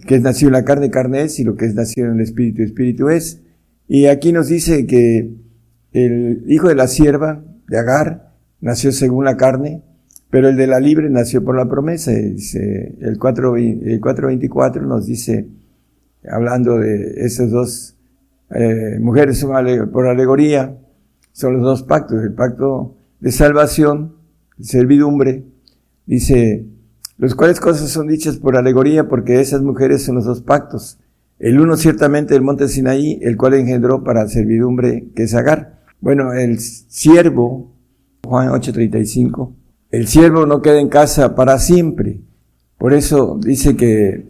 [0.07, 2.20] que es nacido en la carne, carne es, y lo que es nacido en el
[2.20, 3.41] espíritu, espíritu es.
[3.89, 5.33] Y aquí nos dice que
[5.93, 9.83] el hijo de la sierva, de Agar, nació según la carne,
[10.31, 12.12] pero el de la libre nació por la promesa.
[12.12, 15.49] El 4.24 el nos dice,
[16.31, 17.97] hablando de esas dos
[18.55, 19.45] eh, mujeres
[19.93, 20.76] por alegoría,
[21.41, 24.14] son los dos pactos, el pacto de salvación,
[24.61, 25.45] servidumbre,
[26.07, 26.66] dice,
[27.16, 30.99] los cuales cosas son dichas por alegoría porque esas mujeres son los dos pactos.
[31.38, 35.80] El uno ciertamente del monte Sinaí, el cual engendró para servidumbre que es Agar.
[36.01, 37.72] Bueno, el siervo,
[38.24, 39.55] Juan 8:35,
[39.91, 42.20] el siervo no queda en casa para siempre.
[42.78, 44.28] Por eso dice que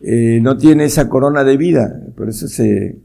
[0.00, 2.00] eh, no tiene esa corona de vida.
[2.16, 2.98] Por eso se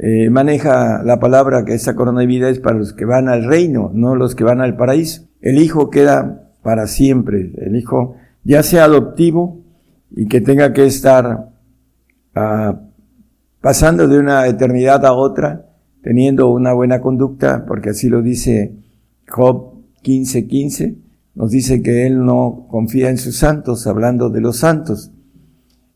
[0.00, 3.44] eh, maneja la palabra que esa corona de vida es para los que van al
[3.44, 5.22] reino, no los que van al paraíso.
[5.40, 7.52] El hijo queda para siempre.
[7.56, 9.60] El hijo, ya sea adoptivo
[10.10, 11.50] y que tenga que estar
[12.34, 12.80] ah,
[13.60, 15.66] pasando de una eternidad a otra,
[16.02, 18.76] teniendo una buena conducta, porque así lo dice
[19.28, 19.74] Job
[20.04, 20.46] 15:15.
[20.46, 20.96] 15,
[21.34, 25.10] nos dice que Él no confía en sus santos, hablando de los santos.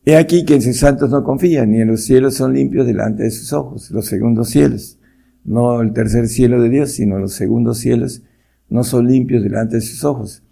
[0.05, 3.23] He aquí que en sus santos no confía, ni en los cielos son limpios delante
[3.23, 4.99] de sus ojos, los segundos cielos.
[5.45, 8.21] No el tercer cielo de Dios, sino los segundos cielos
[8.69, 10.43] no son limpios delante de sus ojos.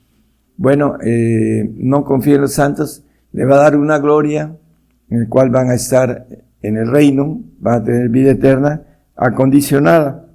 [0.57, 4.55] Bueno, eh, no confía en los santos, le va a dar una gloria
[5.09, 6.27] en el cual van a estar
[6.61, 8.83] en el reino, van a tener vida eterna
[9.15, 10.27] acondicionada.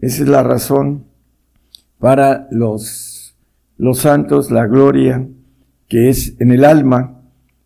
[0.00, 1.04] Esa es la razón
[1.98, 3.14] para los
[3.76, 5.26] los santos, la gloria
[5.88, 7.13] que es en el alma.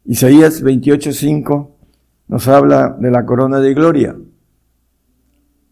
[0.08, 1.76] Isaías 28:5
[2.28, 4.16] nos habla de la corona de gloria,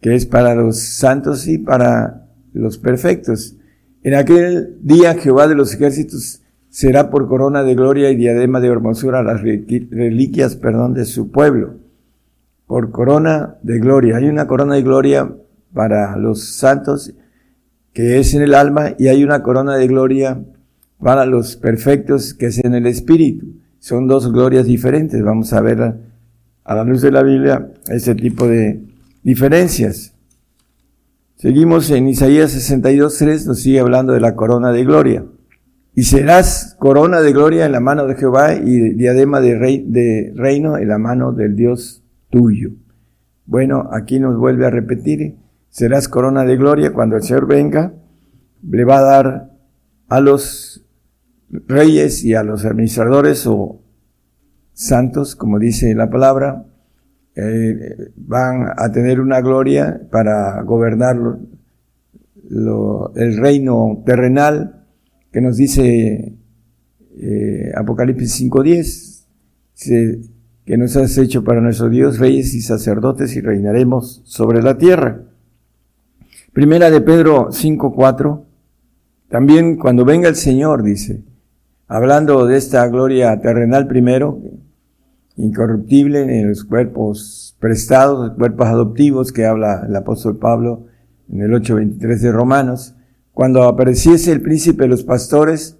[0.03, 3.57] que es para los santos y para los perfectos.
[4.03, 8.69] En aquel día Jehová de los ejércitos será por corona de gloria y diadema de
[8.69, 11.77] hermosura las reliquias, perdón, de su pueblo.
[12.67, 14.19] Por corona de gloria.
[14.19, 15.35] Hay una corona de gloria
[15.73, 17.15] para los santos
[17.95, 20.45] que es en el alma, y hay una corona de gloria
[20.99, 23.65] para los perfectos que es en el espíritu.
[23.87, 25.23] Son dos glorias diferentes.
[25.23, 25.81] Vamos a ver
[26.65, 28.81] a, la luz de la Biblia ese tipo de
[29.23, 30.13] diferencias.
[31.37, 35.25] Seguimos en Isaías 62.3, nos sigue hablando de la corona de gloria.
[35.95, 40.33] Y serás corona de gloria en la mano de Jehová y diadema de, rey, de
[40.35, 42.71] reino en la mano del Dios tuyo.
[43.45, 45.37] Bueno, aquí nos vuelve a repetir,
[45.69, 47.93] serás corona de gloria cuando el Señor venga,
[48.69, 49.51] le va a dar
[50.09, 50.86] a los
[51.51, 53.81] reyes y a los administradores o
[54.73, 56.67] santos, como dice la palabra,
[57.35, 61.17] eh, van a tener una gloria para gobernar
[62.49, 64.85] el reino terrenal
[65.33, 66.35] que nos dice
[67.19, 70.27] eh, Apocalipsis 5.10,
[70.65, 75.23] que nos has hecho para nuestro Dios reyes y sacerdotes y reinaremos sobre la tierra.
[76.53, 78.45] Primera de Pedro 5.4,
[79.29, 81.23] también cuando venga el Señor, dice,
[81.89, 84.41] hablando de esta gloria terrenal primero,
[85.37, 90.87] incorruptible en los cuerpos prestados, cuerpos adoptivos que habla el apóstol Pablo
[91.31, 92.95] en el 8.23 de Romanos,
[93.33, 95.79] cuando apareciese el príncipe de los pastores,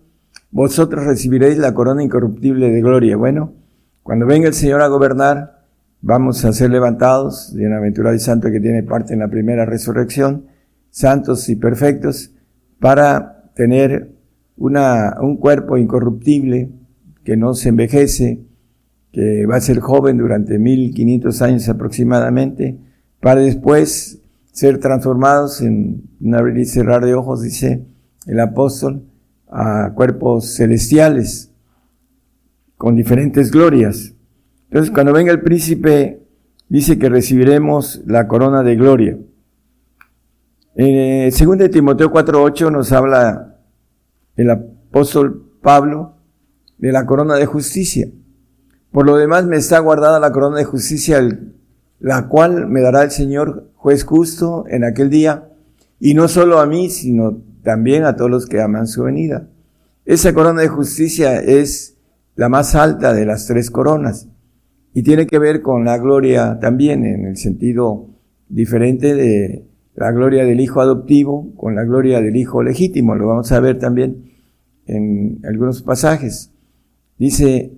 [0.51, 3.17] vosotros recibiréis la corona incorruptible de gloria.
[3.17, 3.55] Bueno,
[4.03, 5.65] cuando venga el Señor a gobernar,
[6.01, 10.47] vamos a ser levantados, bienaventurado y santo que tiene parte en la primera resurrección,
[10.91, 12.31] santos y perfectos,
[12.79, 14.16] para tener
[14.57, 16.71] una, un cuerpo incorruptible
[17.25, 18.41] que no se envejece,
[19.13, 22.79] que va a ser joven durante 1500 años aproximadamente,
[23.21, 24.21] para después
[24.53, 27.85] ser transformados en un abrir y cerrar de ojos, dice
[28.27, 29.03] el apóstol,
[29.49, 31.51] a cuerpos celestiales
[32.77, 34.15] con diferentes glorias.
[34.71, 36.23] Entonces, cuando venga el príncipe,
[36.69, 39.19] dice que recibiremos la corona de gloria.
[40.75, 43.56] Eh, segundo de Timoteo 4.8 nos habla
[44.37, 46.15] el apóstol Pablo
[46.79, 48.09] de la corona de justicia.
[48.91, 51.21] Por lo demás me está guardada la corona de justicia,
[51.99, 55.49] la cual me dará el Señor juez justo en aquel día,
[55.99, 59.49] y no solo a mí, sino también a todos los que aman su venida.
[60.05, 61.97] Esa corona de justicia es
[62.37, 64.29] la más alta de las tres coronas
[64.93, 68.09] y tiene que ver con la gloria también en el sentido
[68.49, 69.67] diferente de
[69.97, 73.15] la gloria del hijo adoptivo con la gloria del hijo legítimo.
[73.15, 74.31] Lo vamos a ver también
[74.87, 76.51] en algunos pasajes.
[77.19, 77.73] Dice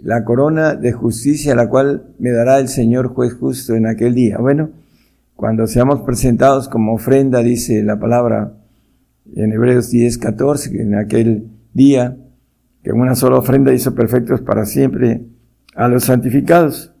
[0.00, 4.38] la corona de justicia, la cual me dará el Señor juez justo en aquel día.
[4.38, 4.70] Bueno,
[5.34, 8.52] cuando seamos presentados como ofrenda, dice la palabra
[9.34, 12.16] en Hebreos 10, 14, que en aquel día,
[12.84, 15.22] que una sola ofrenda hizo perfectos para siempre
[15.74, 16.92] a los santificados.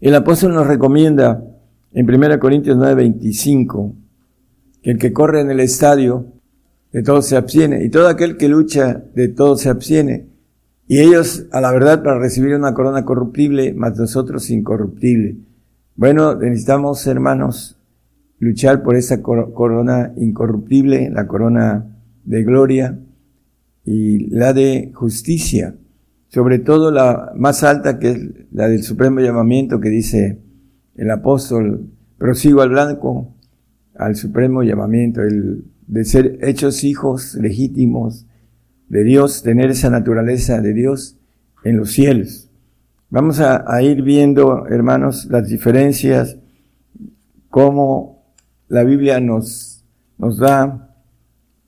[0.00, 1.42] El apóstol nos recomienda
[1.94, 3.94] en 1 Corintios 9, 25,
[4.82, 6.26] que el que corre en el estadio,
[6.92, 10.26] de todo se abstiene, y todo aquel que lucha, de todo se abstiene.
[10.86, 15.36] Y ellos, a la verdad, para recibir una corona corruptible, más nosotros incorruptible.
[15.96, 17.78] Bueno, necesitamos, hermanos,
[18.38, 21.86] luchar por esa corona incorruptible, la corona
[22.24, 22.98] de gloria
[23.84, 25.74] y la de justicia,
[26.28, 28.18] sobre todo la más alta que es
[28.52, 30.38] la del supremo llamamiento que dice
[30.96, 33.34] el apóstol, prosigo al blanco,
[33.94, 38.26] al supremo llamamiento, el de ser hechos hijos legítimos
[38.88, 41.18] de Dios, tener esa naturaleza de Dios
[41.64, 42.50] en los cielos.
[43.10, 46.38] Vamos a, ir viendo, hermanos, las diferencias,
[47.50, 48.24] cómo
[48.68, 49.84] la Biblia nos,
[50.16, 50.96] nos da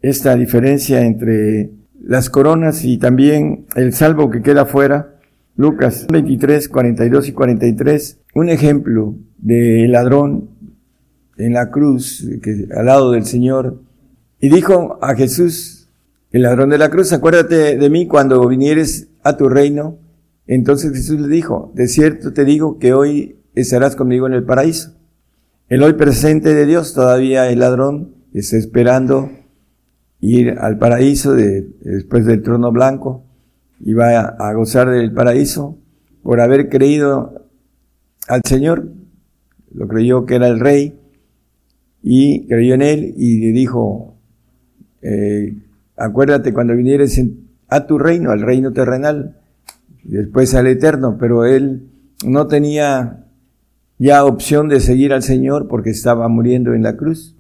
[0.01, 1.71] esta diferencia entre
[2.01, 5.14] las coronas y también el salvo que queda fuera.
[5.57, 10.51] Lucas 23, 42 y 43, un ejemplo del ladrón
[11.37, 13.81] en la cruz, que, al lado del Señor,
[14.41, 15.89] y dijo a Jesús,
[16.33, 19.99] el ladrón de la cruz, acuérdate de mí cuando vinieres a tu reino.
[20.49, 24.97] Entonces Jesús le dijo, de cierto te digo que hoy estarás conmigo en el paraíso.
[25.69, 29.31] El hoy presente de Dios, todavía el ladrón está esperando
[30.21, 33.25] ir al paraíso después del trono blanco
[33.87, 35.77] y va a, gozar del paraíso
[36.23, 37.47] por haber creído
[38.29, 38.91] al Señor.
[39.75, 40.99] Lo creyó que era el rey
[42.03, 44.17] y creyó en él y le dijo,
[45.03, 45.59] eh,
[45.99, 47.21] acuérdate cuando vinieres
[47.69, 49.37] a tu reino, al reino terrenal,
[50.03, 51.91] después al Eterno, pero él
[52.25, 53.27] no tenía
[53.99, 57.37] ya opción de seguir al Señor porque estaba muriendo en la cruz.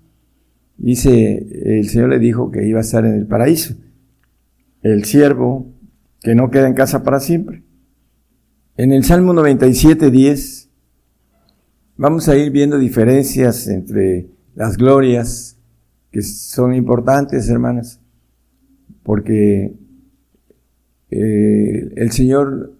[0.76, 3.76] Dice, el Señor le dijo que iba a estar en el paraíso.
[4.82, 5.72] El siervo
[6.24, 7.62] que no queda en casa para siempre.
[8.78, 10.70] En el Salmo 97, 10,
[11.98, 15.59] vamos a ir viendo diferencias entre las glorias
[16.10, 18.01] que son importantes, hermanas,
[19.02, 19.76] porque
[21.10, 22.72] eh, el Señor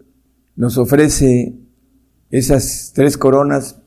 [0.57, 1.55] nos ofrece
[2.31, 3.79] esas tres coronas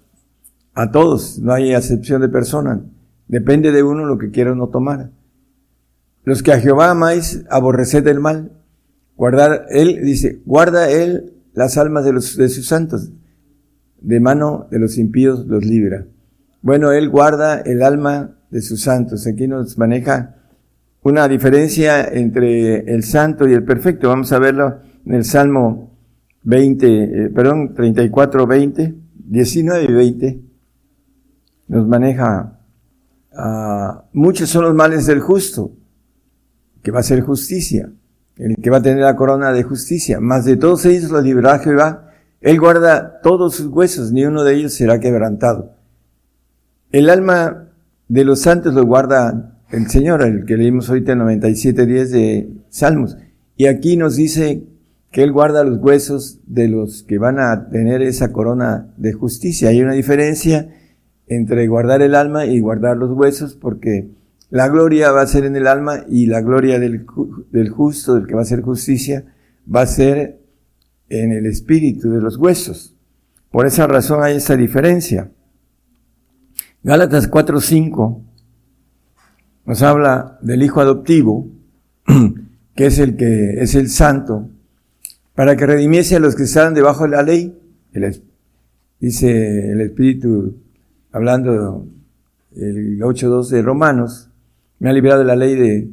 [0.76, 2.86] a todos, no hay acepción de persona.
[3.28, 5.10] Depende de uno lo que quiera no tomar.
[6.24, 8.52] Los que a Jehová amáis, aborreced el mal.
[9.18, 13.12] Guardar, él dice, guarda él las almas de, los, de sus santos,
[14.00, 16.06] de mano de los impíos los libra.
[16.62, 19.26] Bueno, él guarda el alma de sus santos.
[19.26, 20.36] Aquí nos maneja
[21.02, 24.10] una diferencia entre el santo y el perfecto.
[24.10, 25.98] Vamos a verlo en el Salmo
[26.44, 30.42] 20, eh, perdón, 34, 20, 19 y 20.
[31.70, 32.60] Nos maneja,
[33.34, 35.72] uh, muchos son los males del justo,
[36.82, 37.92] que va a ser justicia,
[38.38, 40.20] el que va a tener la corona de justicia.
[40.20, 42.12] Más de todos ellos los librará Jehová.
[42.42, 45.76] Él guarda todos sus huesos, ni uno de ellos será quebrantado.
[46.92, 47.70] El alma
[48.08, 53.18] de los santos lo guarda el Señor, el que leímos ahorita en 97.10 de Salmos.
[53.58, 54.64] Y aquí nos dice
[55.12, 59.70] que Él guarda los huesos de los que van a tener esa corona de justicia.
[59.70, 60.70] Hay una diferencia
[61.28, 64.10] entre guardar el alma y guardar los huesos porque
[64.50, 67.06] la gloria va a ser en el alma y la gloria del,
[67.52, 69.26] del justo, del que va a hacer justicia,
[69.74, 70.40] va a ser
[71.10, 72.96] en el espíritu de los huesos.
[73.52, 75.32] Por esa razón hay esa diferencia.
[76.84, 78.22] Gálatas 4.5
[79.66, 81.50] nos habla del hijo adoptivo,
[82.76, 84.50] que es el que es el santo,
[85.36, 87.54] para que redimiese a los que estaban debajo de la ley.
[89.00, 90.56] dice el Espíritu,
[91.12, 91.86] hablando
[92.56, 94.30] el 8.2 de Romanos,
[94.80, 95.90] me ha liberado de la ley de,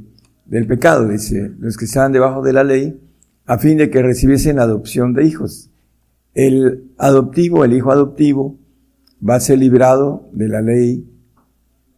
[0.46, 3.00] del pecado, dice, los que estaban debajo de la ley,
[3.46, 5.70] a fin de que recibiesen adopción de hijos.
[6.34, 8.58] El adoptivo, el hijo adoptivo,
[9.26, 11.08] va a ser librado de la ley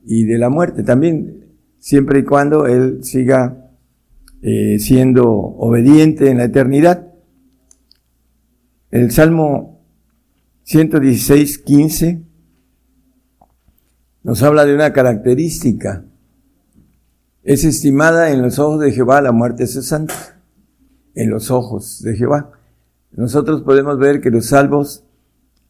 [0.04, 0.82] y de la muerte.
[0.82, 1.46] También
[1.78, 3.66] siempre y cuando él siga
[4.42, 7.12] eh, siendo obediente en la eternidad.
[8.90, 9.84] El Salmo
[10.62, 12.22] 116, 15
[14.22, 16.05] nos habla de una característica.
[17.46, 20.16] Es estimada en los ojos de Jehová la muerte de sus santos.
[21.14, 22.50] En los ojos de Jehová.
[23.12, 25.04] Nosotros podemos ver que los salvos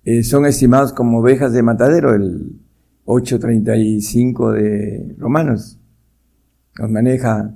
[0.02, 2.62] eh, son estimados como ovejas de matadero, el
[3.04, 5.78] 8.35 de Romanos
[6.78, 7.54] nos maneja.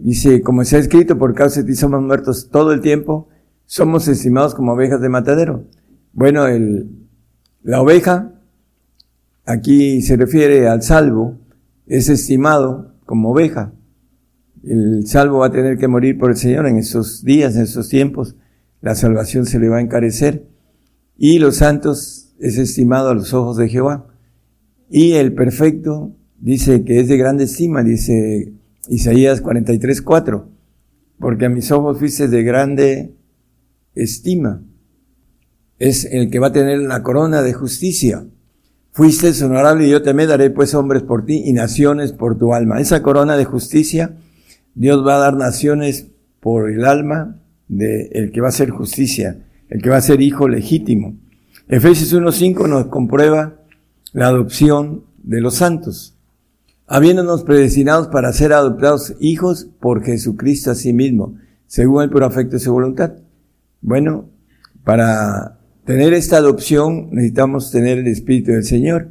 [0.00, 3.28] Dice, como se ha escrito, por causa de ti somos muertos todo el tiempo,
[3.64, 5.62] somos estimados como ovejas de matadero.
[6.12, 6.90] Bueno, el,
[7.62, 8.32] la oveja,
[9.44, 11.38] aquí se refiere al salvo,
[11.86, 13.72] es estimado como oveja.
[14.62, 17.88] El salvo va a tener que morir por el Señor en esos días, en esos
[17.88, 18.36] tiempos.
[18.80, 20.46] La salvación se le va a encarecer.
[21.16, 24.06] Y los santos es estimado a los ojos de Jehová.
[24.90, 28.52] Y el perfecto dice que es de grande estima, dice
[28.88, 30.48] Isaías 43, 4,
[31.18, 33.14] porque a mis ojos fuiste de grande
[33.94, 34.62] estima.
[35.78, 38.26] Es el que va a tener la corona de justicia.
[38.94, 42.54] Fuiste honorable y yo te me daré pues hombres por ti y naciones por tu
[42.54, 42.80] alma.
[42.80, 44.16] Esa corona de justicia,
[44.74, 46.06] Dios va a dar naciones
[46.40, 50.22] por el alma de el que va a ser justicia, el que va a ser
[50.22, 51.16] hijo legítimo.
[51.68, 53.56] Efesios 1.5 nos comprueba
[54.12, 56.14] la adopción de los santos
[56.86, 62.56] habiéndonos predestinados para ser adoptados hijos por Jesucristo a sí mismo, según el puro afecto
[62.56, 63.14] de su voluntad.
[63.80, 64.26] Bueno,
[64.84, 69.10] para tener esta adopción necesitamos tener el Espíritu del Señor,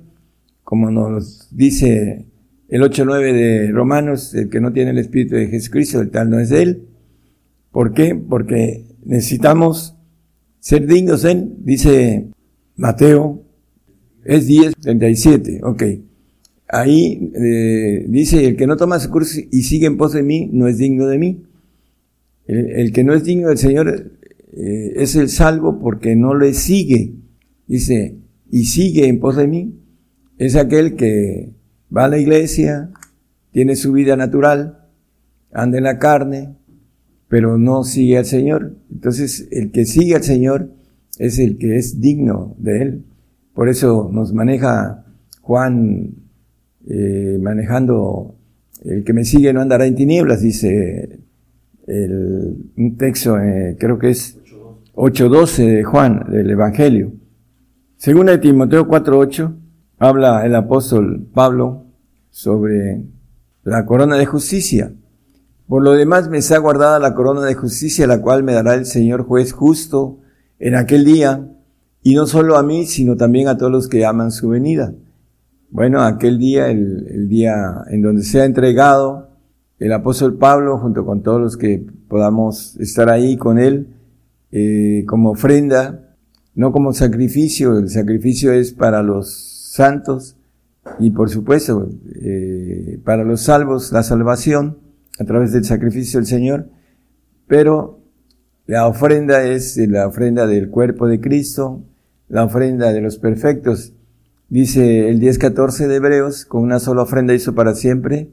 [0.64, 2.26] como nos dice
[2.70, 6.40] el 8.9 de Romanos, el que no tiene el Espíritu de Jesucristo, el tal no
[6.40, 6.88] es de él.
[7.72, 8.16] ¿Por qué?
[8.16, 9.96] Porque necesitamos
[10.60, 12.28] ser dignos en, dice
[12.76, 13.44] Mateo,
[14.24, 15.84] es 10, 37, ok
[16.74, 20.50] ahí eh, dice, el que no toma su cruz y sigue en pos de mí,
[20.52, 21.44] no es digno de mí.
[22.46, 24.12] El, que no es digno del Señor
[24.56, 27.16] eh, es el salvo porque no le sigue.
[27.68, 28.20] Dice,
[28.52, 29.80] y sigue en pos de mí.
[30.38, 31.54] Es aquel que
[31.96, 32.92] va a la iglesia,
[33.52, 34.90] tiene su vida natural,
[35.52, 36.56] anda en la carne,
[37.28, 38.76] pero no sigue al Señor.
[38.92, 40.72] Entonces, el que sigue al Señor
[41.18, 43.06] es el que es digno de Él.
[43.54, 45.06] Por eso nos maneja
[45.42, 46.16] Juan
[46.88, 48.36] eh, manejando,
[48.84, 51.20] el que me sigue no andará en tinieblas, dice
[51.86, 54.38] un texto, eh, creo que es
[54.96, 57.14] 8.12 de Juan, del Evangelio.
[57.98, 59.56] Según de Timoteo 4.8,
[59.98, 61.86] habla el apóstol Pablo
[62.30, 63.04] sobre
[63.64, 64.94] la corona de justicia.
[65.68, 68.86] Por lo demás me está guardada la corona de justicia, la cual me dará el
[68.86, 70.20] Señor juez justo
[70.60, 71.50] en aquel día,
[72.04, 74.94] y no solo a mí, sino también a todos los que aman su venida.
[75.72, 79.30] Bueno, aquel día, el, día en donde se ha entregado
[79.80, 83.88] el apóstol Pablo, junto con todos los que podamos estar ahí con él,
[84.56, 86.16] eh, como ofrenda,
[86.54, 89.34] no como sacrificio, el sacrificio es para los
[89.74, 90.36] santos
[91.00, 91.90] y por supuesto
[92.22, 94.78] eh, para los salvos la salvación
[95.18, 96.70] a través del sacrificio del Señor,
[97.48, 98.00] pero
[98.68, 101.82] la ofrenda es la ofrenda del cuerpo de Cristo,
[102.30, 103.94] la ofrenda de los perfectos.
[104.50, 108.30] Dice el 10.14 de Hebreos, con una sola ofrenda hizo para siempre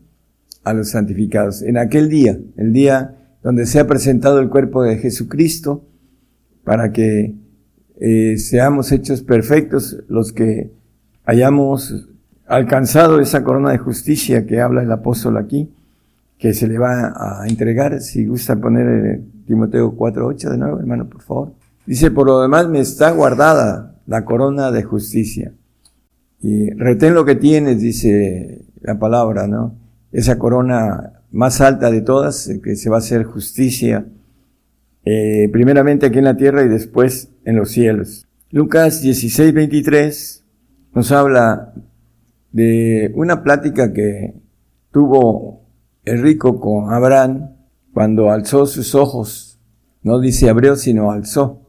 [0.64, 1.62] a los santificados.
[1.62, 5.86] En aquel día, el día donde se ha presentado el cuerpo de Jesucristo,
[6.70, 7.34] para que
[7.98, 10.70] eh, seamos hechos perfectos los que
[11.24, 12.06] hayamos
[12.46, 15.68] alcanzado esa corona de justicia que habla el apóstol aquí,
[16.38, 21.08] que se le va a entregar, si gusta poner eh, Timoteo 4.8 de nuevo, hermano,
[21.08, 21.52] por favor.
[21.86, 25.52] Dice, por lo demás me está guardada la corona de justicia.
[26.40, 29.74] Y retén lo que tienes, dice la palabra, ¿no?
[30.12, 34.06] Esa corona más alta de todas, que se va a hacer justicia,
[35.04, 38.26] eh, primeramente aquí en la tierra y después en los cielos.
[38.50, 40.42] Lucas 16.23
[40.94, 41.72] nos habla
[42.52, 44.34] de una plática que
[44.90, 45.62] tuvo
[46.04, 47.50] el rico con Abraham
[47.92, 49.58] cuando alzó sus ojos,
[50.02, 51.60] no dice abrió, sino alzó,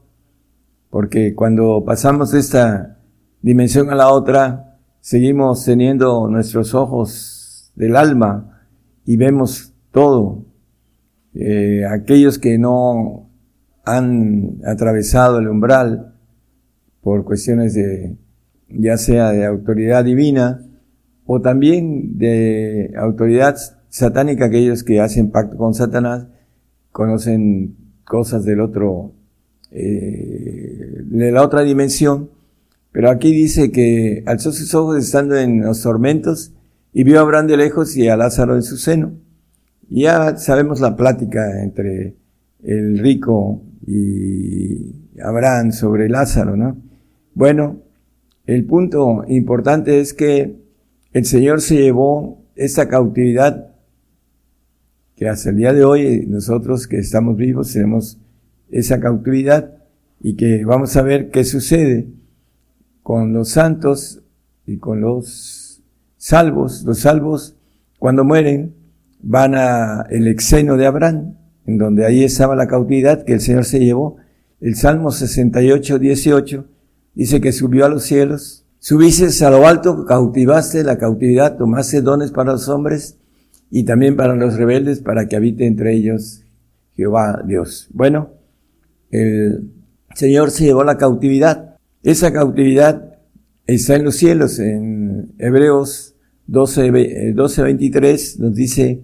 [0.90, 2.98] porque cuando pasamos de esta
[3.40, 8.66] dimensión a la otra, seguimos teniendo nuestros ojos del alma
[9.04, 10.44] y vemos todo.
[11.34, 13.30] Eh, aquellos que no
[13.84, 16.14] han atravesado el umbral
[17.00, 18.16] por cuestiones de,
[18.68, 20.62] ya sea de autoridad divina
[21.24, 23.56] o también de autoridad
[23.88, 26.26] satánica, aquellos que hacen pacto con Satanás,
[26.90, 29.12] conocen cosas del otro,
[29.70, 32.30] eh, de la otra dimensión.
[32.92, 36.52] Pero aquí dice que alzó sus ojos estando en los tormentos
[36.92, 39.12] y vio a Abraham de lejos y a Lázaro en su seno.
[39.94, 42.16] Ya sabemos la plática entre
[42.62, 46.78] el rico y Abraham sobre Lázaro, ¿no?
[47.34, 47.82] Bueno,
[48.46, 50.56] el punto importante es que
[51.12, 53.74] el Señor se llevó esta cautividad
[55.14, 58.18] que hasta el día de hoy nosotros que estamos vivos tenemos
[58.70, 59.76] esa cautividad
[60.20, 62.08] y que vamos a ver qué sucede
[63.02, 64.22] con los santos
[64.66, 65.82] y con los
[66.16, 66.82] salvos.
[66.84, 67.56] Los salvos
[67.98, 68.80] cuando mueren
[69.22, 71.36] van a el exeno de Abraham,
[71.66, 74.16] en donde ahí estaba la cautividad que el Señor se llevó.
[74.60, 76.66] El Salmo 68, 18
[77.14, 82.32] dice que subió a los cielos, subiste a lo alto, cautivaste la cautividad, tomaste dones
[82.32, 83.18] para los hombres
[83.70, 86.42] y también para los rebeldes para que habite entre ellos
[86.94, 87.88] Jehová Dios.
[87.92, 88.30] Bueno,
[89.10, 89.70] el
[90.14, 91.76] Señor se llevó la cautividad.
[92.02, 93.18] Esa cautividad
[93.66, 94.58] está en los cielos.
[94.58, 96.16] En Hebreos
[96.46, 99.02] 12, 12 23 nos dice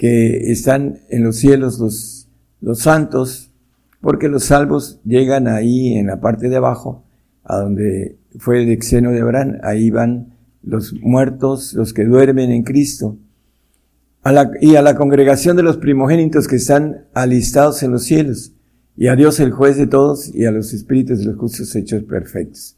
[0.00, 2.26] que están en los cielos los,
[2.62, 3.52] los santos,
[4.00, 7.04] porque los salvos llegan ahí en la parte de abajo,
[7.44, 12.62] a donde fue el exeno de Abraham, ahí van los muertos, los que duermen en
[12.62, 13.18] Cristo.
[14.62, 18.54] Y a la congregación de los primogénitos que están alistados en los cielos,
[18.96, 22.04] y a Dios el juez de todos, y a los espíritus de los justos hechos
[22.04, 22.74] perfectos.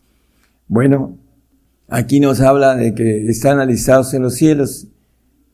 [0.66, 1.18] Bueno,
[1.86, 4.88] aquí nos habla de que están alistados en los cielos.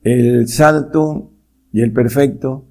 [0.01, 1.28] El salto
[1.71, 2.65] y el perfecto,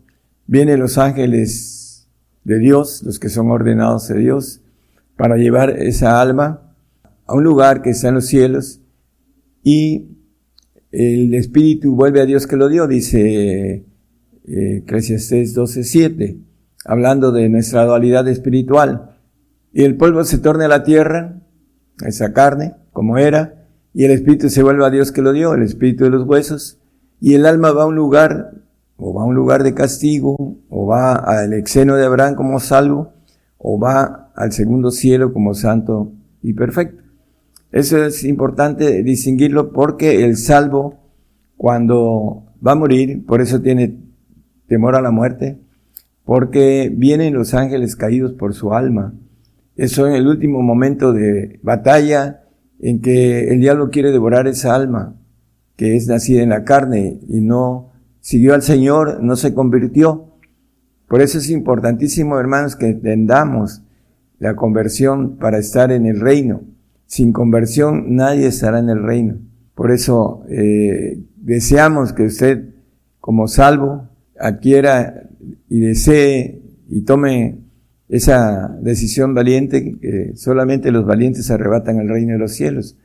[0.47, 2.09] vienen los ángeles
[2.45, 4.61] de Dios, los que son ordenados de Dios,
[5.17, 6.75] para llevar esa alma
[7.27, 8.81] a un lugar que está en los cielos
[9.63, 10.09] y
[10.91, 13.85] el espíritu vuelve a Dios que lo dio, dice
[14.47, 16.39] eh, Eclesiastes 12:7,
[16.85, 19.17] hablando de nuestra dualidad espiritual.
[19.73, 21.43] Y el polvo se torna a la tierra,
[22.07, 25.63] esa carne, como era, y el espíritu se vuelve a Dios que lo dio, el
[25.63, 26.79] espíritu de los huesos,
[27.21, 28.55] y el alma va a un lugar,
[28.99, 30.37] o va a un lugar de castigo,
[30.69, 33.13] o va al exeno de Abraham como salvo,
[33.57, 36.13] o va al segundo cielo como santo
[36.43, 37.03] y perfecto.
[37.71, 40.97] Eso es importante distinguirlo porque el salvo,
[41.57, 43.97] cuando va a morir, por eso tiene
[44.67, 45.59] temor a la muerte,
[46.25, 49.15] porque vienen los ángeles caídos por su alma.
[49.77, 52.43] Eso en el último momento de batalla
[52.81, 55.15] en que el diablo quiere devorar esa alma,
[55.77, 57.88] que es nacida en la carne y no
[58.21, 60.35] siguió al Señor, no se convirtió.
[61.09, 63.83] Por eso es importantísimo, hermanos, que entendamos
[64.39, 66.63] la conversión para estar en el reino.
[67.07, 69.39] Sin conversión nadie estará en el reino.
[69.75, 72.75] Por eso eh, deseamos que usted,
[73.21, 74.09] como salvo,
[74.39, 75.29] adquiera
[75.69, 77.59] y desee y tome
[78.09, 82.97] esa decisión valiente que solamente los valientes arrebatan el reino de los cielos.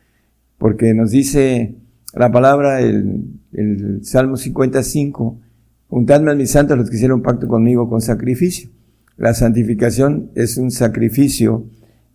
[0.57, 1.75] Porque nos dice
[2.13, 5.39] la palabra, el, el Salmo 55,
[5.87, 8.69] juntadme a mis santos los que hicieron pacto conmigo con sacrificio.
[9.17, 11.65] La santificación es un sacrificio,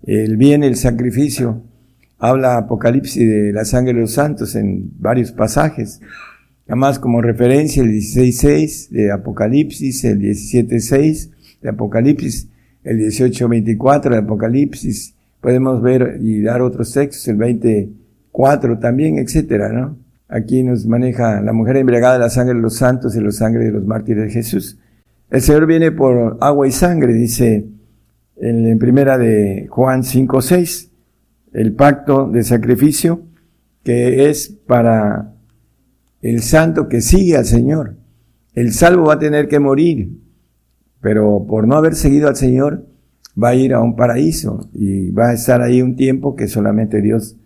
[0.04, 1.62] el bien, el sacrificio.
[2.18, 6.00] Habla Apocalipsis de la sangre de los santos en varios pasajes.
[6.66, 11.30] Además, como referencia, el 16.6 de Apocalipsis, el 17.6
[11.62, 12.48] de Apocalipsis,
[12.84, 19.96] el 18.24 de Apocalipsis, podemos ver y dar otros textos, el 24 también, etcétera, ¿no?
[20.28, 23.64] Aquí nos maneja la mujer embriagada de la sangre de los santos y la sangre
[23.64, 24.78] de los mártires de Jesús.
[25.30, 27.66] El Señor viene por agua y sangre, dice
[28.36, 30.90] en, primera de Juan 5.6,
[31.52, 33.22] el pacto de sacrificio
[33.82, 35.34] que es para
[36.20, 37.96] el santo que sigue al Señor.
[38.52, 40.10] El salvo va a tener que morir,
[41.00, 42.86] pero por no haber seguido al Señor,
[43.42, 47.00] va a ir a un paraíso y va a estar ahí un tiempo que solamente
[47.00, 47.36] Dios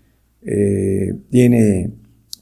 [0.43, 1.93] eh, tiene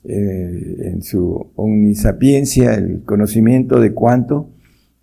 [0.04, 4.50] eh, en su omnisapiencia el conocimiento de cuánto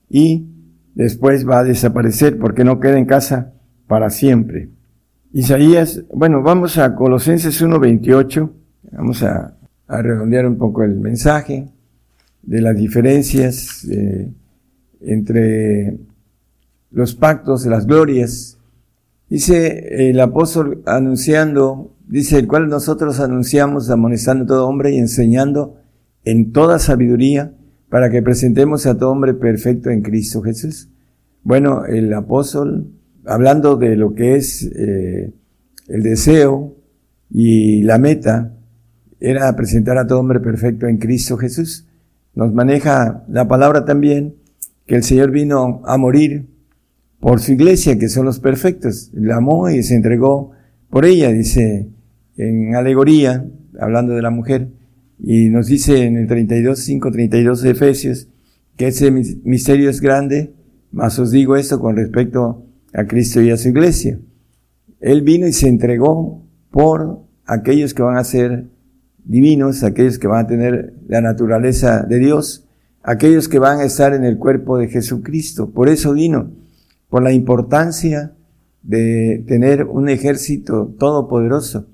[0.09, 0.47] y
[0.95, 3.53] después va a desaparecer porque no queda en casa
[3.87, 4.69] para siempre.
[5.33, 8.51] Isaías, bueno, vamos a Colosenses 1.28,
[8.93, 9.53] vamos a,
[9.87, 11.69] redondear un poco el mensaje
[12.41, 14.29] de las diferencias eh,
[15.01, 15.97] entre
[16.91, 18.56] los pactos, las glorias.
[19.29, 25.75] Dice el apóstol anunciando, dice el cual nosotros anunciamos amonestando a todo hombre y enseñando
[26.23, 27.53] en toda sabiduría
[27.89, 30.89] para que presentemos a todo hombre perfecto en Cristo Jesús.
[31.43, 32.87] Bueno, el apóstol,
[33.25, 35.33] hablando de lo que es eh,
[35.87, 36.75] el deseo
[37.29, 38.53] y la meta,
[39.19, 41.85] era presentar a todo hombre perfecto en Cristo Jesús.
[42.33, 44.35] Nos maneja la palabra también
[44.85, 46.47] que el Señor vino a morir
[47.19, 49.10] por su iglesia, que son los perfectos.
[49.14, 50.52] La amó y se entregó
[50.89, 51.89] por ella, dice
[52.38, 53.45] en alegoría,
[53.80, 54.69] hablando de la mujer,
[55.19, 58.27] y nos dice en el 32, 5, 32 de Efesios,
[58.76, 60.53] que ese misterio es grande,
[60.91, 62.64] mas os digo esto con respecto
[62.94, 64.19] a Cristo y a su iglesia.
[64.99, 68.65] Él vino y se entregó por aquellos que van a ser
[69.26, 72.65] divinos, aquellos que van a tener la naturaleza de Dios,
[73.02, 75.72] aquellos que van a estar en el cuerpo de Jesucristo.
[75.72, 76.52] Por eso vino
[77.09, 78.34] por la importancia
[78.84, 81.88] de tener un ejército todopoderoso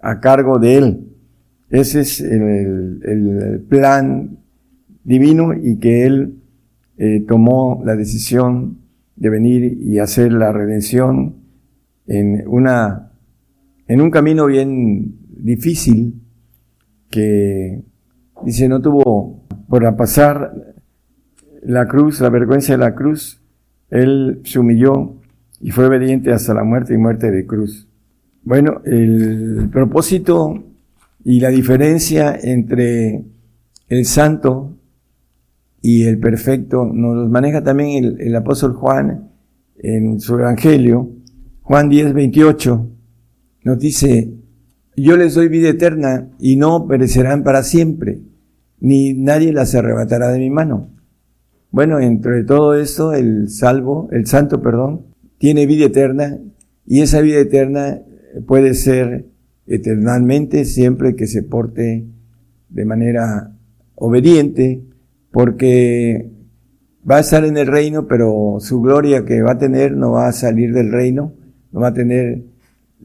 [0.00, 1.08] a cargo de él.
[1.70, 4.38] Ese es el, plan
[5.04, 6.40] divino y que él
[6.96, 8.78] eh, tomó la decisión
[9.16, 11.36] de venir y hacer la redención
[12.06, 13.12] en una
[13.86, 16.22] en un camino bien difícil
[17.10, 17.82] que
[18.44, 20.52] dice no tuvo por pasar
[21.62, 23.37] la cruz, la vergüenza de la cruz,
[23.90, 25.14] él se humilló
[25.60, 27.86] y fue obediente hasta la muerte y muerte de cruz.
[28.42, 30.64] Bueno, el propósito
[31.24, 33.24] y la diferencia entre
[33.88, 34.76] el santo
[35.82, 39.30] y el perfecto nos los maneja también el, el apóstol Juan
[39.78, 41.10] en su evangelio.
[41.62, 42.90] Juan 10, 28
[43.64, 44.32] nos dice,
[44.96, 48.20] yo les doy vida eterna y no perecerán para siempre,
[48.80, 50.88] ni nadie las arrebatará de mi mano.
[51.70, 55.06] Bueno, entre todo esto, el salvo, el santo, perdón,
[55.38, 56.38] tiene vida eterna
[56.86, 58.00] y esa vida eterna
[58.46, 59.26] puede ser
[59.66, 62.06] eternamente siempre que se porte
[62.70, 63.52] de manera
[63.94, 64.82] obediente,
[65.30, 66.30] porque
[67.08, 70.28] va a estar en el reino, pero su gloria que va a tener no va
[70.28, 71.34] a salir del reino,
[71.72, 72.42] no va a tener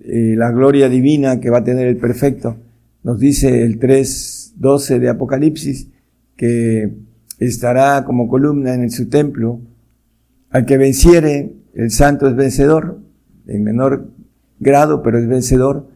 [0.05, 2.57] eh, la gloria divina que va a tener el perfecto.
[3.03, 5.89] Nos dice el 3.12 de Apocalipsis
[6.35, 6.93] que
[7.45, 9.59] estará como columna en su templo.
[10.49, 12.99] Al que venciere, el santo es vencedor,
[13.47, 14.09] en menor
[14.59, 15.87] grado, pero es vencedor.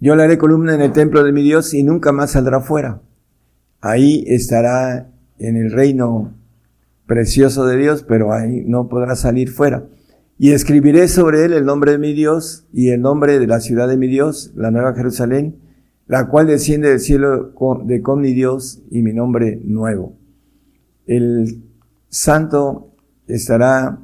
[0.00, 3.00] Yo le haré columna en el templo de mi Dios y nunca más saldrá fuera.
[3.80, 6.34] Ahí estará en el reino
[7.06, 9.86] precioso de Dios, pero ahí no podrá salir fuera.
[10.38, 13.88] Y escribiré sobre él el nombre de mi Dios y el nombre de la ciudad
[13.88, 15.56] de mi Dios, la nueva Jerusalén,
[16.06, 17.52] la cual desciende del cielo
[17.84, 20.21] de con mi Dios y mi nombre nuevo
[21.06, 21.62] el
[22.08, 22.92] santo
[23.26, 23.98] estará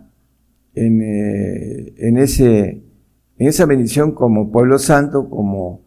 [0.75, 2.83] en, eh, en, ese,
[3.39, 5.83] en esa bendición como pueblo santo, como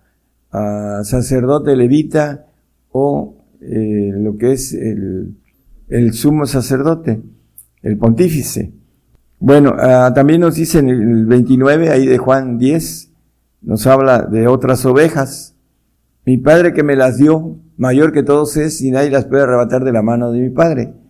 [0.54, 2.48] uh, sacerdote levita
[2.92, 5.38] o eh, lo que es el,
[5.90, 7.22] el, sumo sacerdote,
[7.82, 8.74] el pontífice.
[9.40, 13.12] Bueno, uh, también nos dice en el 29, ahí de Juan 10,
[13.62, 15.56] nos habla de otras ovejas.
[16.26, 19.84] Mi padre que me las dio, mayor que todos es, y nadie las puede arrebatar
[19.84, 21.01] de la mano de mi padre.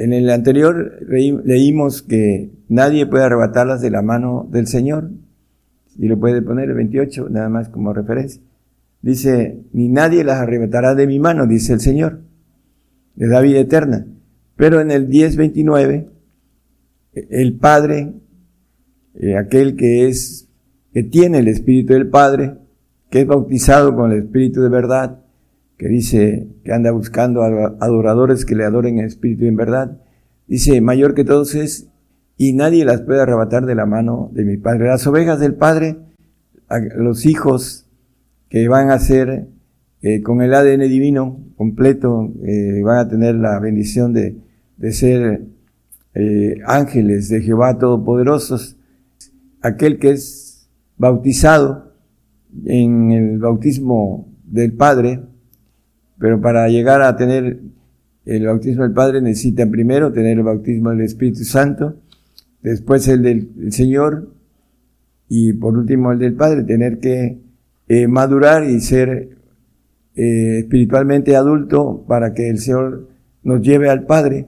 [0.00, 0.96] En el anterior
[1.44, 5.10] leímos que nadie puede arrebatarlas de la mano del Señor.
[5.98, 8.40] Y lo puede poner el 28, nada más como referencia.
[9.02, 12.20] Dice, ni nadie las arrebatará de mi mano, dice el Señor.
[13.14, 14.06] Le da vida eterna.
[14.56, 16.06] Pero en el 10.29,
[17.12, 18.14] el Padre,
[19.16, 20.48] eh, aquel que es,
[20.94, 22.54] que tiene el Espíritu del Padre,
[23.10, 25.18] que es bautizado con el Espíritu de verdad,
[25.80, 29.98] que dice que anda buscando adoradores que le adoren en espíritu y en verdad,
[30.46, 31.88] dice, mayor que todos es,
[32.36, 34.88] y nadie las puede arrebatar de la mano de mi Padre.
[34.88, 35.96] Las ovejas del Padre,
[36.98, 37.86] los hijos
[38.50, 39.46] que van a ser
[40.02, 44.36] eh, con el ADN divino completo, eh, van a tener la bendición de,
[44.76, 45.46] de ser
[46.12, 48.76] eh, ángeles de Jehová Todopoderosos,
[49.62, 51.94] aquel que es bautizado
[52.66, 55.22] en el bautismo del Padre,
[56.20, 57.60] pero para llegar a tener
[58.26, 61.96] el bautismo del Padre necesita primero tener el bautismo del Espíritu Santo,
[62.62, 64.28] después el del Señor
[65.28, 67.38] y por último el del Padre, tener que
[67.88, 69.38] eh, madurar y ser
[70.14, 73.08] eh, espiritualmente adulto para que el Señor
[73.42, 74.46] nos lleve al Padre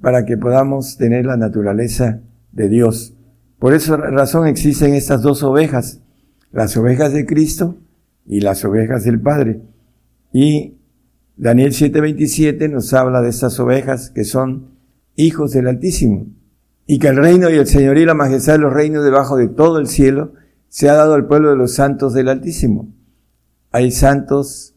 [0.00, 2.20] para que podamos tener la naturaleza
[2.50, 3.14] de Dios.
[3.60, 6.00] Por esa razón existen estas dos ovejas,
[6.50, 7.76] las ovejas de Cristo
[8.26, 9.60] y las ovejas del Padre.
[10.32, 10.74] Y
[11.36, 14.72] Daniel 7:27 nos habla de estas ovejas que son
[15.16, 16.26] hijos del Altísimo
[16.86, 19.48] y que el reino y el señorío y la majestad de los reinos debajo de
[19.48, 20.34] todo el cielo
[20.68, 22.88] se ha dado al pueblo de los santos del Altísimo.
[23.70, 24.74] Hay santos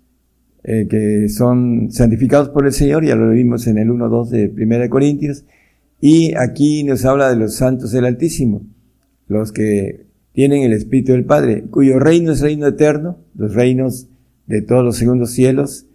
[0.64, 4.90] eh, que son santificados por el Señor, ya lo vimos en el 1.2 de 1
[4.90, 5.46] Corintios,
[6.02, 8.66] y aquí nos habla de los santos del Altísimo,
[9.28, 14.08] los que tienen el Espíritu del Padre, cuyo reino es reino eterno, los reinos
[14.48, 15.86] de todos los segundos cielos,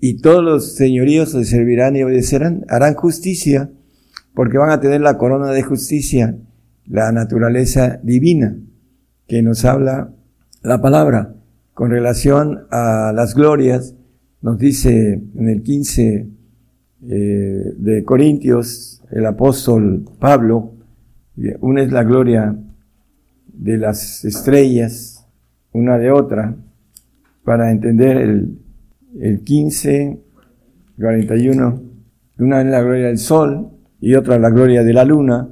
[0.00, 3.70] y todos los señoríos le servirán y obedecerán, harán justicia,
[4.34, 6.36] porque van a tener la corona de justicia,
[6.86, 8.56] la naturaleza divina,
[9.26, 10.12] que nos habla
[10.62, 11.34] la palabra.
[11.72, 13.94] Con relación a las glorias
[14.42, 16.28] nos dice en el 15
[17.08, 20.74] eh, de Corintios el apóstol Pablo,
[21.60, 22.56] una es la gloria
[23.46, 25.26] de las estrellas,
[25.72, 26.56] una de otra,
[27.44, 28.58] para entender el,
[29.20, 30.18] el 15,
[30.98, 31.82] 41,
[32.38, 33.70] una es la gloria del sol
[34.00, 35.48] y otra la gloria de la luna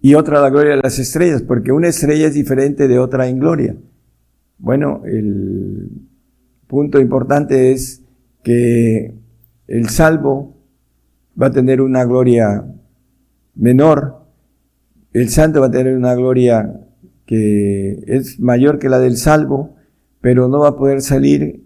[0.00, 3.38] y otra la gloria de las estrellas, porque una estrella es diferente de otra en
[3.38, 3.74] gloria.
[4.58, 5.88] Bueno, el
[6.66, 8.02] punto importante es
[8.42, 9.14] que
[9.66, 10.56] el salvo
[11.40, 12.64] va a tener una gloria
[13.54, 14.26] menor,
[15.12, 16.80] el santo va a tener una gloria
[17.24, 19.74] que es mayor que la del salvo,
[20.20, 21.63] pero no va a poder salir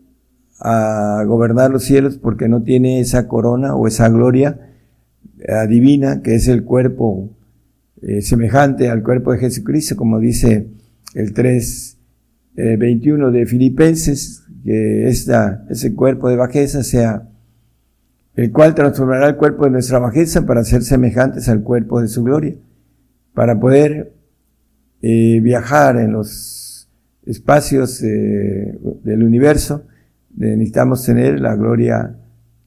[0.60, 4.58] a gobernar los cielos porque no tiene esa corona o esa gloria
[5.38, 7.30] eh, divina que es el cuerpo
[8.00, 10.68] eh, semejante al cuerpo de Jesucristo, como dice
[11.14, 11.98] el 3,
[12.54, 17.28] 21 eh, de Filipenses, que esta, ese cuerpo de bajeza sea
[18.36, 22.22] el cual transformará el cuerpo de nuestra bajeza para ser semejantes al cuerpo de su
[22.22, 22.54] gloria,
[23.34, 24.12] para poder
[25.02, 26.88] eh, viajar en los
[27.26, 29.86] espacios del universo,
[30.38, 32.16] necesitamos tener la gloria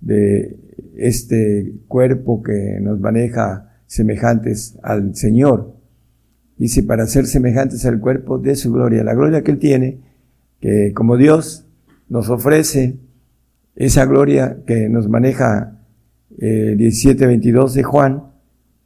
[0.02, 0.58] de
[0.98, 5.74] este cuerpo que nos maneja semejantes al Señor.
[6.58, 10.00] Dice, para ser semejantes al cuerpo de su gloria, la gloria que Él tiene,
[10.60, 11.66] que como Dios
[12.08, 12.98] nos ofrece
[13.76, 15.80] esa gloria que nos maneja
[16.40, 18.24] eh, 17:22 de Juan.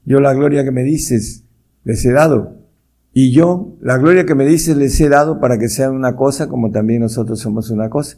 [0.06, 1.44] Yo la gloria que me dices
[1.84, 2.58] les he dado.
[3.14, 6.48] Y yo la gloria que me dices les he dado para que sean una cosa
[6.48, 8.18] como también nosotros somos una cosa.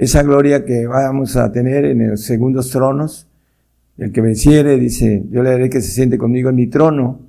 [0.00, 3.28] Esa gloria que vamos a tener en los segundos tronos,
[3.98, 7.20] el que venciere, dice, yo le haré que se siente conmigo en mi trono,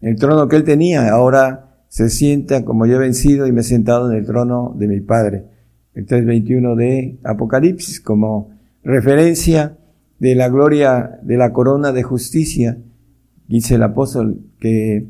[0.00, 3.64] el trono que él tenía, ahora se sienta como yo he vencido y me he
[3.64, 5.46] sentado en el trono de mi Padre.
[5.92, 8.52] El 3.21 de Apocalipsis, como
[8.84, 9.76] referencia
[10.20, 12.78] de la gloria de la corona de justicia,
[13.48, 15.04] dice el apóstol, que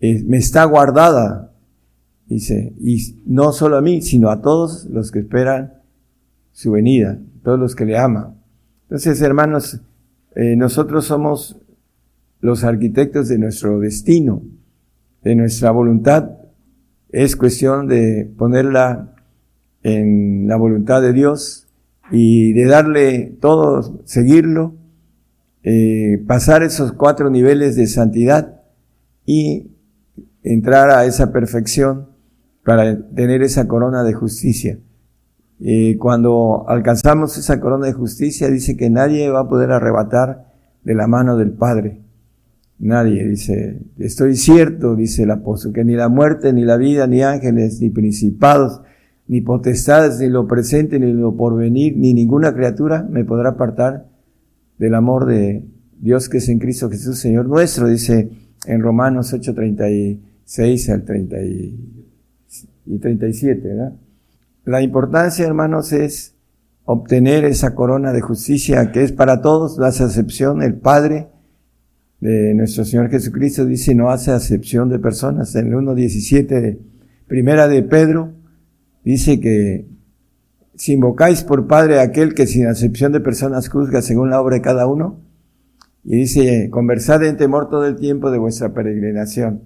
[0.00, 1.52] me está guardada,
[2.26, 5.75] dice, y no solo a mí, sino a todos los que esperan
[6.56, 8.40] su venida, todos los que le aman.
[8.84, 9.78] Entonces, hermanos,
[10.34, 11.60] eh, nosotros somos
[12.40, 14.42] los arquitectos de nuestro destino,
[15.22, 16.30] de nuestra voluntad.
[17.10, 19.14] Es cuestión de ponerla
[19.82, 21.68] en la voluntad de Dios
[22.10, 24.76] y de darle todo, seguirlo,
[25.62, 28.62] eh, pasar esos cuatro niveles de santidad
[29.26, 29.72] y
[30.42, 32.08] entrar a esa perfección
[32.64, 34.78] para tener esa corona de justicia.
[35.60, 40.52] Eh, cuando alcanzamos esa corona de justicia, dice que nadie va a poder arrebatar
[40.84, 42.00] de la mano del Padre.
[42.78, 47.22] Nadie, dice, estoy cierto, dice el apóstol, que ni la muerte, ni la vida, ni
[47.22, 48.82] ángeles, ni principados,
[49.28, 54.06] ni potestades, ni lo presente, ni lo porvenir, ni ninguna criatura me podrá apartar
[54.78, 55.64] del amor de
[55.98, 58.28] Dios que es en Cristo Jesús, Señor nuestro, dice
[58.66, 63.94] en Romanos 8:36 al 30 y 37, ¿verdad?
[64.66, 66.34] La importancia, hermanos, es
[66.84, 71.28] obtener esa corona de justicia que es para todos, la acepción, el Padre
[72.18, 75.54] de nuestro Señor Jesucristo dice, no hace acepción de personas.
[75.54, 76.78] En el 1.17
[77.28, 78.32] primera de Pedro,
[79.04, 79.86] dice que
[80.74, 84.62] si invocáis por Padre aquel que sin acepción de personas juzga según la obra de
[84.62, 85.20] cada uno,
[86.02, 89.62] y dice, conversad en temor todo el tiempo de vuestra peregrinación.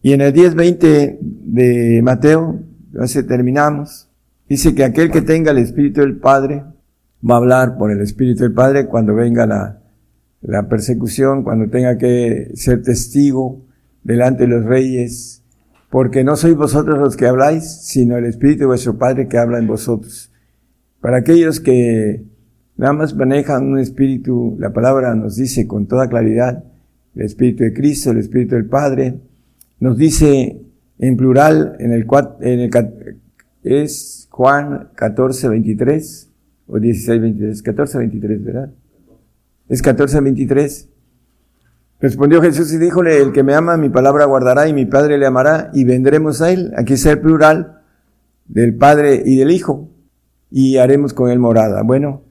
[0.00, 2.60] Y en el 10.20 de Mateo,
[2.92, 4.08] entonces terminamos,
[4.52, 6.62] dice que aquel que tenga el Espíritu del Padre
[7.26, 9.80] va a hablar por el Espíritu del Padre cuando venga la,
[10.42, 13.62] la persecución, cuando tenga que ser testigo
[14.02, 15.42] delante de los reyes,
[15.88, 19.58] porque no sois vosotros los que habláis, sino el Espíritu de vuestro Padre que habla
[19.58, 20.30] en vosotros.
[21.00, 22.22] Para aquellos que
[22.76, 26.62] nada más manejan un espíritu, la palabra nos dice con toda claridad,
[27.14, 29.14] el Espíritu de Cristo, el Espíritu del Padre,
[29.80, 30.60] nos dice
[30.98, 32.06] en plural, en el,
[32.42, 32.70] en el
[33.62, 36.30] es Juan 14, 23,
[36.66, 38.70] o 16, 23, 14, 23, ¿verdad?
[39.68, 40.88] Es 14, 23.
[42.00, 45.26] Respondió Jesús y díjole, el que me ama, mi palabra guardará y mi Padre le
[45.26, 46.72] amará y vendremos a él.
[46.78, 47.82] Aquí está el plural
[48.46, 49.90] del Padre y del Hijo
[50.50, 51.82] y haremos con él morada.
[51.82, 52.22] Bueno,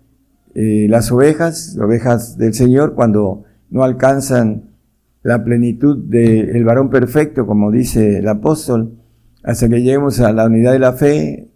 [0.56, 4.72] eh, las ovejas, ovejas del Señor, cuando no alcanzan
[5.22, 8.98] la plenitud del varón perfecto, como dice el apóstol,
[9.44, 11.51] hasta que lleguemos a la unidad de la fe,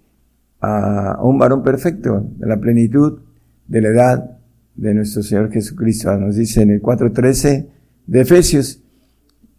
[0.65, 3.19] a un varón perfecto, de la plenitud
[3.67, 4.37] de la edad
[4.75, 6.15] de nuestro Señor Jesucristo.
[6.17, 7.67] Nos dice en el 4.13
[8.07, 8.81] de Efesios.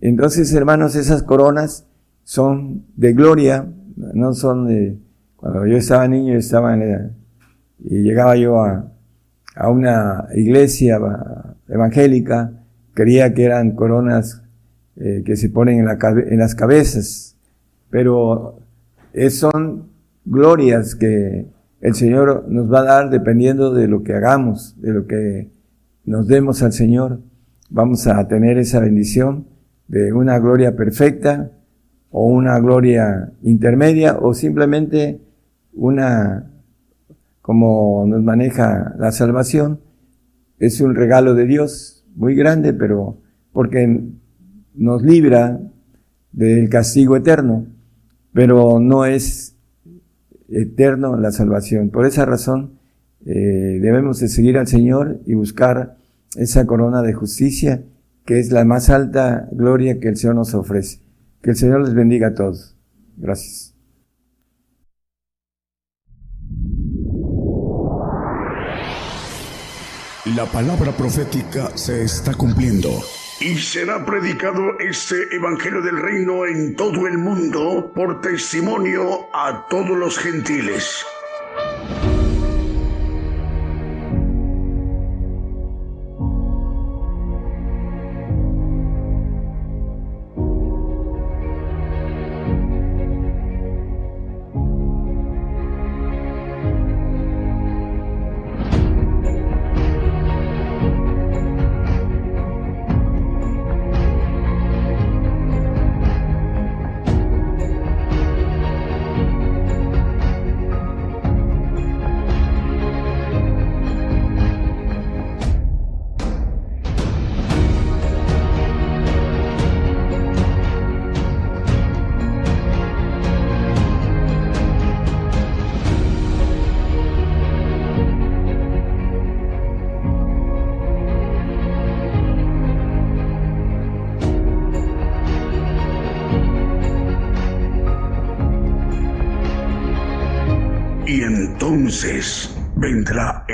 [0.00, 1.86] Entonces, hermanos, esas coronas
[2.24, 3.66] son de gloria,
[3.96, 4.98] no son de,
[5.36, 7.12] cuando yo estaba niño, estaba en
[7.78, 8.90] y llegaba yo a,
[9.54, 10.98] a una iglesia
[11.68, 12.52] evangélica,
[12.94, 14.42] creía que eran coronas
[14.96, 17.36] eh, que se ponen en, la, en, las cabezas,
[17.90, 18.60] pero
[19.30, 19.95] son
[20.26, 21.46] glorias que
[21.80, 25.50] el Señor nos va a dar dependiendo de lo que hagamos, de lo que
[26.04, 27.20] nos demos al Señor.
[27.70, 29.46] Vamos a tener esa bendición
[29.88, 31.52] de una gloria perfecta
[32.10, 35.20] o una gloria intermedia o simplemente
[35.72, 36.50] una,
[37.42, 39.80] como nos maneja la salvación,
[40.58, 43.18] es un regalo de Dios muy grande, pero
[43.52, 44.02] porque
[44.74, 45.60] nos libra
[46.32, 47.66] del castigo eterno,
[48.32, 49.55] pero no es
[50.48, 51.90] eterno la salvación.
[51.90, 52.78] Por esa razón
[53.24, 55.96] eh, debemos de seguir al Señor y buscar
[56.36, 57.82] esa corona de justicia
[58.24, 61.00] que es la más alta gloria que el Señor nos ofrece.
[61.42, 62.76] Que el Señor les bendiga a todos.
[63.16, 63.74] Gracias.
[70.34, 72.90] La palabra profética se está cumpliendo.
[73.38, 79.96] Y será predicado este Evangelio del Reino en todo el mundo por testimonio a todos
[79.96, 81.04] los gentiles.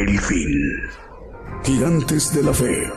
[0.08, 0.82] El fin.
[1.62, 2.90] Gigantes de la fe.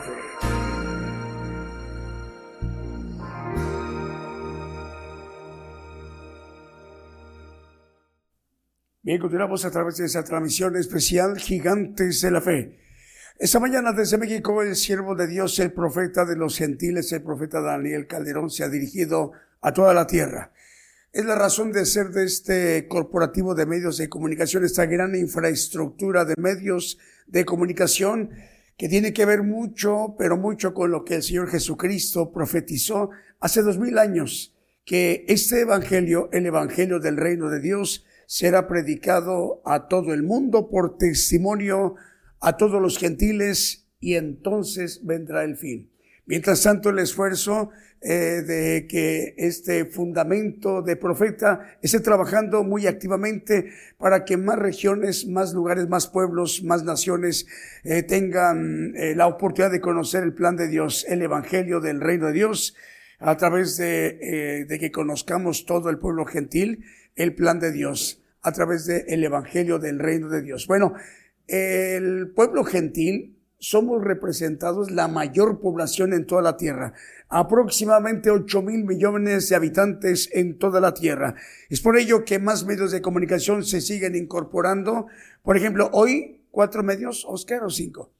[9.02, 12.80] Bien, continuamos a través de esa transmisión especial Gigantes de la Fe.
[13.38, 17.60] Esta mañana desde México el siervo de Dios, el profeta de los gentiles, el profeta
[17.60, 19.30] Daniel Calderón, se ha dirigido
[19.60, 20.52] a toda la tierra.
[21.16, 26.26] Es la razón de ser de este corporativo de medios de comunicación, esta gran infraestructura
[26.26, 28.32] de medios de comunicación
[28.76, 33.08] que tiene que ver mucho, pero mucho con lo que el Señor Jesucristo profetizó
[33.40, 39.62] hace dos mil años, que este evangelio, el evangelio del reino de Dios, será predicado
[39.64, 41.94] a todo el mundo por testimonio
[42.40, 45.90] a todos los gentiles y entonces vendrá el fin.
[46.26, 47.70] Mientras tanto, el esfuerzo
[48.02, 55.26] eh, de que este fundamento de profeta esté trabajando muy activamente para que más regiones,
[55.26, 57.46] más lugares, más pueblos, más naciones
[57.84, 62.26] eh, tengan eh, la oportunidad de conocer el plan de Dios, el evangelio del reino
[62.26, 62.74] de Dios,
[63.18, 66.84] a través de, de que conozcamos todo el pueblo gentil,
[67.14, 70.66] el plan de Dios, a través del evangelio del reino de Dios.
[70.66, 70.92] Bueno,
[71.46, 73.35] el pueblo gentil
[73.68, 76.92] somos representados la mayor población en toda la tierra,
[77.28, 81.34] aproximadamente 8 mil millones de habitantes en toda la tierra.
[81.68, 85.06] Es por ello que más medios de comunicación se siguen incorporando.
[85.42, 88.15] Por ejemplo, hoy, cuatro medios, Oscar, o cinco.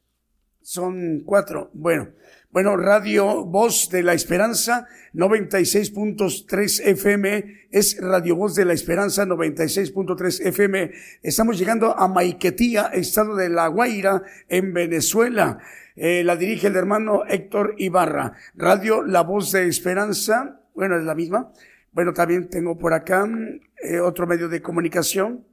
[0.67, 1.71] Son cuatro.
[1.75, 2.09] Bueno,
[2.51, 10.45] bueno, Radio Voz de la Esperanza, 96.3 FM, es Radio Voz de la Esperanza, 96.3
[10.45, 10.91] FM.
[11.23, 15.61] Estamos llegando a Maiquetía, estado de La Guaira, en Venezuela.
[15.95, 18.33] Eh, la dirige el hermano Héctor Ibarra.
[18.57, 21.53] Radio La Voz de Esperanza, bueno, es la misma.
[21.93, 23.25] Bueno, también tengo por acá
[23.85, 25.45] eh, otro medio de comunicación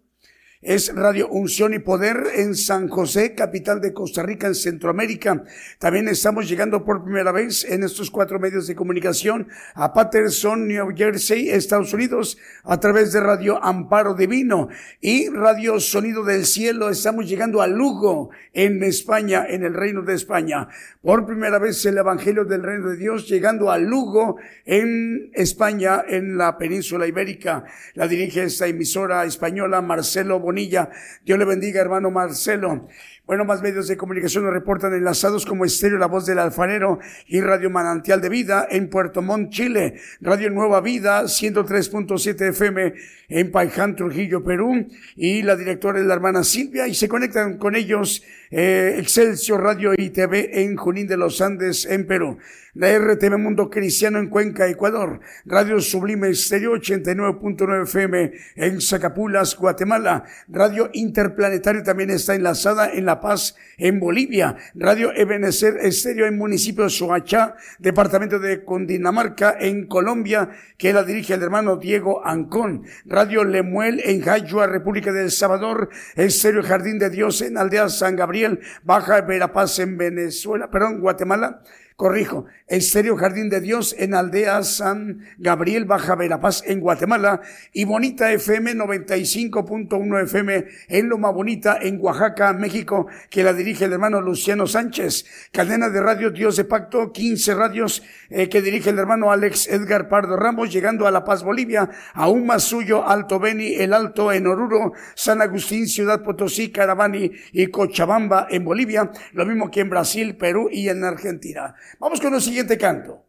[0.65, 5.43] es Radio Unción y Poder en San José, capital de Costa Rica, en Centroamérica.
[5.77, 10.95] También estamos llegando por primera vez en estos cuatro medios de comunicación a Patterson, New
[10.95, 14.69] Jersey, Estados Unidos, a través de Radio Amparo Divino
[15.01, 16.89] y Radio Sonido del Cielo.
[16.89, 20.69] Estamos llegando a Lugo, en España, en el Reino de España.
[21.01, 26.37] Por primera vez el Evangelio del Reino de Dios llegando a Lugo, en España, en
[26.37, 27.65] la península ibérica.
[27.95, 32.87] La dirige esta emisora española Marcelo Dios le bendiga, hermano Marcelo.
[33.25, 37.39] Bueno, más medios de comunicación nos reportan enlazados como Estéreo La Voz del Alfarero y
[37.39, 42.93] Radio Manantial de Vida en Puerto Montt, Chile, Radio Nueva Vida 103.7 FM
[43.29, 44.87] en Paiján, Trujillo, Perú.
[45.15, 49.93] Y la directora es la hermana Silvia y se conectan con ellos eh, Excelsior Radio
[49.97, 52.37] y TV en Junín de los Andes en Perú.
[52.75, 60.23] La RTV Mundo Cristiano en Cuenca, Ecuador, Radio Sublime Estéreo 89.9 FM en Zacapulas, Guatemala,
[60.47, 66.85] Radio Interplanetario también está enlazada en La Paz, en Bolivia, Radio Ebenezer Estéreo en municipio
[66.85, 73.43] de Soachá, departamento de Cundinamarca, en Colombia, que la dirige el hermano Diego Ancón, Radio
[73.43, 79.21] Lemuel en Jayua, República del Salvador, Estéreo Jardín de Dios en Aldea San Gabriel, Baja
[79.21, 81.61] Verapaz en Venezuela, perdón, Guatemala,
[81.95, 87.41] corrijo, Estéreo Jardín de Dios en Aldea San Gabriel, Baja Verapaz, en Guatemala,
[87.71, 93.93] y Bonita FM 95.1 FM en Loma Bonita, en Oaxaca, México, que la dirige el
[93.93, 95.25] hermano Luciano Sánchez.
[95.51, 100.09] Cadena de radio Dios de Pacto, 15 radios eh, que dirige el hermano Alex Edgar
[100.09, 104.47] Pardo Ramos, llegando a La Paz, Bolivia, aún más suyo, Alto Beni, El Alto en
[104.47, 110.35] Oruro, San Agustín, Ciudad Potosí, Caravani y Cochabamba en Bolivia, lo mismo que en Brasil,
[110.35, 111.75] Perú y en Argentina.
[111.99, 113.25] Vamos con el siguiente canto.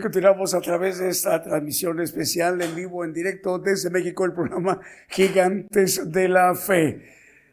[0.00, 4.80] Continuamos a través de esta transmisión especial en vivo, en directo desde México, el programa
[5.08, 7.02] Gigantes de la Fe.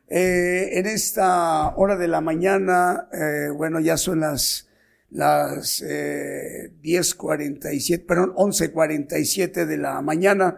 [0.08, 4.70] Eh, en esta hora de la mañana, eh, bueno, ya son las,
[5.10, 10.56] las eh, 10.47, perdón, 11.47 de la mañana,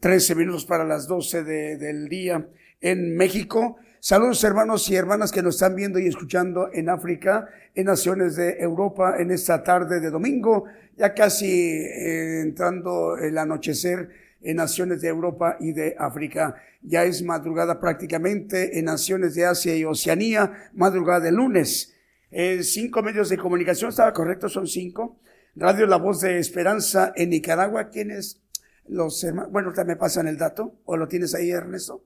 [0.00, 2.46] 13 minutos para las 12 de- del día
[2.80, 3.76] en México.
[4.02, 8.56] Saludos hermanos y hermanas que nos están viendo y escuchando en África, en naciones de
[8.58, 10.64] Europa, en esta tarde de domingo,
[10.96, 14.08] ya casi eh, entrando el anochecer
[14.40, 16.56] en naciones de Europa y de África.
[16.80, 21.94] Ya es madrugada prácticamente en naciones de Asia y Oceanía, madrugada de lunes.
[22.30, 24.48] Eh, cinco medios de comunicación, ¿estaba correcto?
[24.48, 25.20] Son cinco.
[25.56, 27.90] Radio La Voz de Esperanza en Nicaragua.
[27.90, 28.40] ¿Quiénes?
[28.88, 29.52] Los hermanos.
[29.52, 30.80] Bueno, me pasan el dato.
[30.86, 32.02] ¿O lo tienes ahí, Ernesto?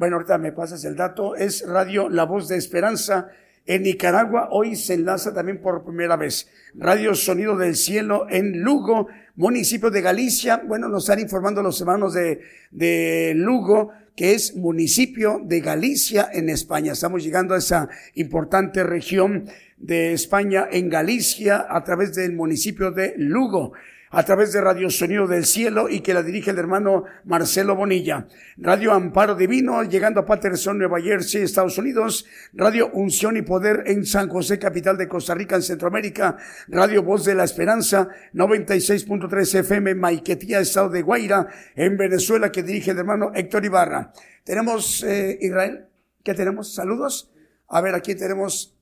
[0.00, 1.36] Bueno, ahorita me pasas el dato.
[1.36, 3.28] Es Radio La Voz de Esperanza
[3.66, 4.48] en Nicaragua.
[4.50, 6.48] Hoy se enlaza también por primera vez.
[6.72, 10.62] Radio Sonido del Cielo en Lugo, municipio de Galicia.
[10.66, 12.40] Bueno, nos están informando los hermanos de,
[12.70, 16.92] de Lugo que es municipio de Galicia en España.
[16.92, 23.12] Estamos llegando a esa importante región de España en Galicia a través del municipio de
[23.18, 23.74] Lugo
[24.10, 28.26] a través de Radio Sonido del Cielo y que la dirige el hermano Marcelo Bonilla.
[28.56, 32.26] Radio Amparo Divino, llegando a Patterson, Nueva Jersey, Estados Unidos.
[32.52, 36.36] Radio Unción y Poder en San José, capital de Costa Rica, en Centroamérica.
[36.66, 41.46] Radio Voz de la Esperanza, 96.3 FM, Maiquetía, Estado de Guaira,
[41.76, 44.12] en Venezuela, que dirige el hermano Héctor Ibarra.
[44.42, 45.86] Tenemos, eh, Israel,
[46.24, 46.74] ¿qué tenemos?
[46.74, 47.30] Saludos.
[47.68, 48.76] A ver, aquí tenemos,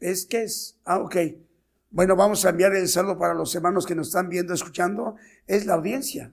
[0.00, 0.78] ¿es qué es?
[0.84, 1.16] Ah, ok.
[1.96, 5.16] Bueno, vamos a enviar el saludo para los hermanos que nos están viendo, escuchando.
[5.46, 6.30] Es la audiencia.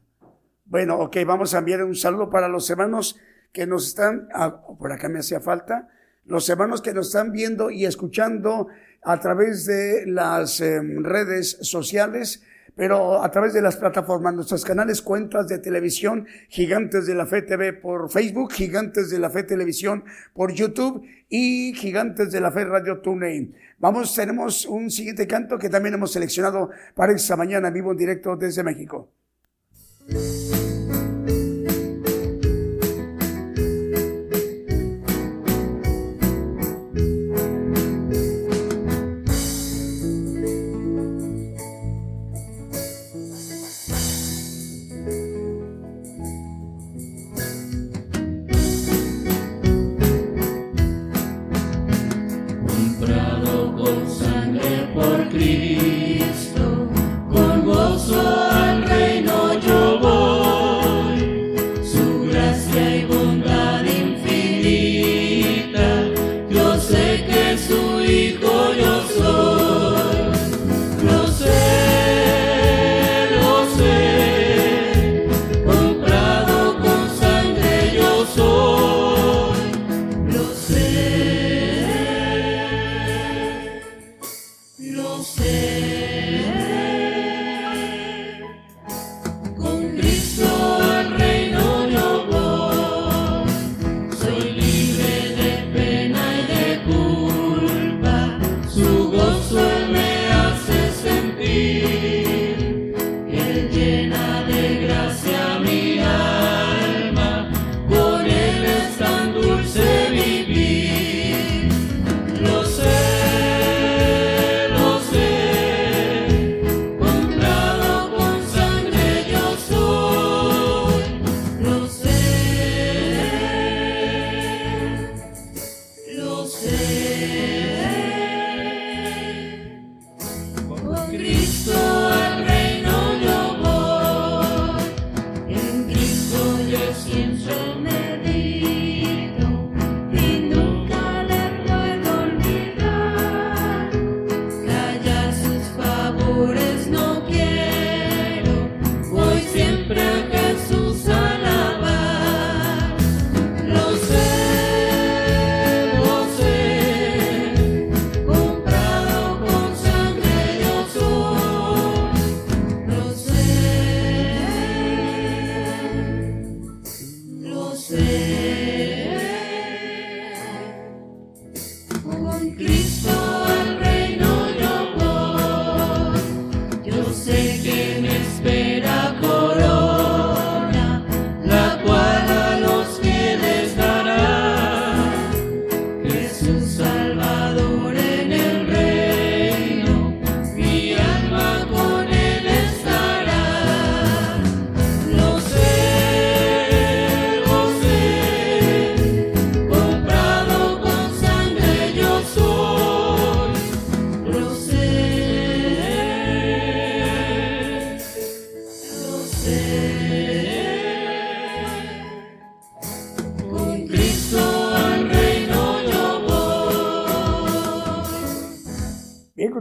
[0.66, 3.18] Bueno, ok, vamos a enviar un saludo para los hermanos
[3.54, 5.88] que nos están, ah, por acá me hacía falta,
[6.26, 8.68] los hermanos que nos están viendo y escuchando
[9.04, 12.44] a través de las eh, redes sociales,
[12.76, 17.44] pero a través de las plataformas, nuestros canales, cuentas de televisión, Gigantes de la Fe
[17.44, 22.66] TV por Facebook, Gigantes de la Fe Televisión por YouTube y Gigantes de la Fe
[22.66, 23.56] Radio TuneIn.
[23.80, 28.36] Vamos, tenemos un siguiente canto que también hemos seleccionado para esta mañana vivo en directo
[28.36, 29.10] desde México.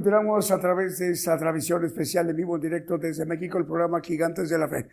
[0.02, 4.00] Continuamos a través de esta transmisión especial en vivo en directo desde México, el programa
[4.00, 4.88] Gigantes de la Fe.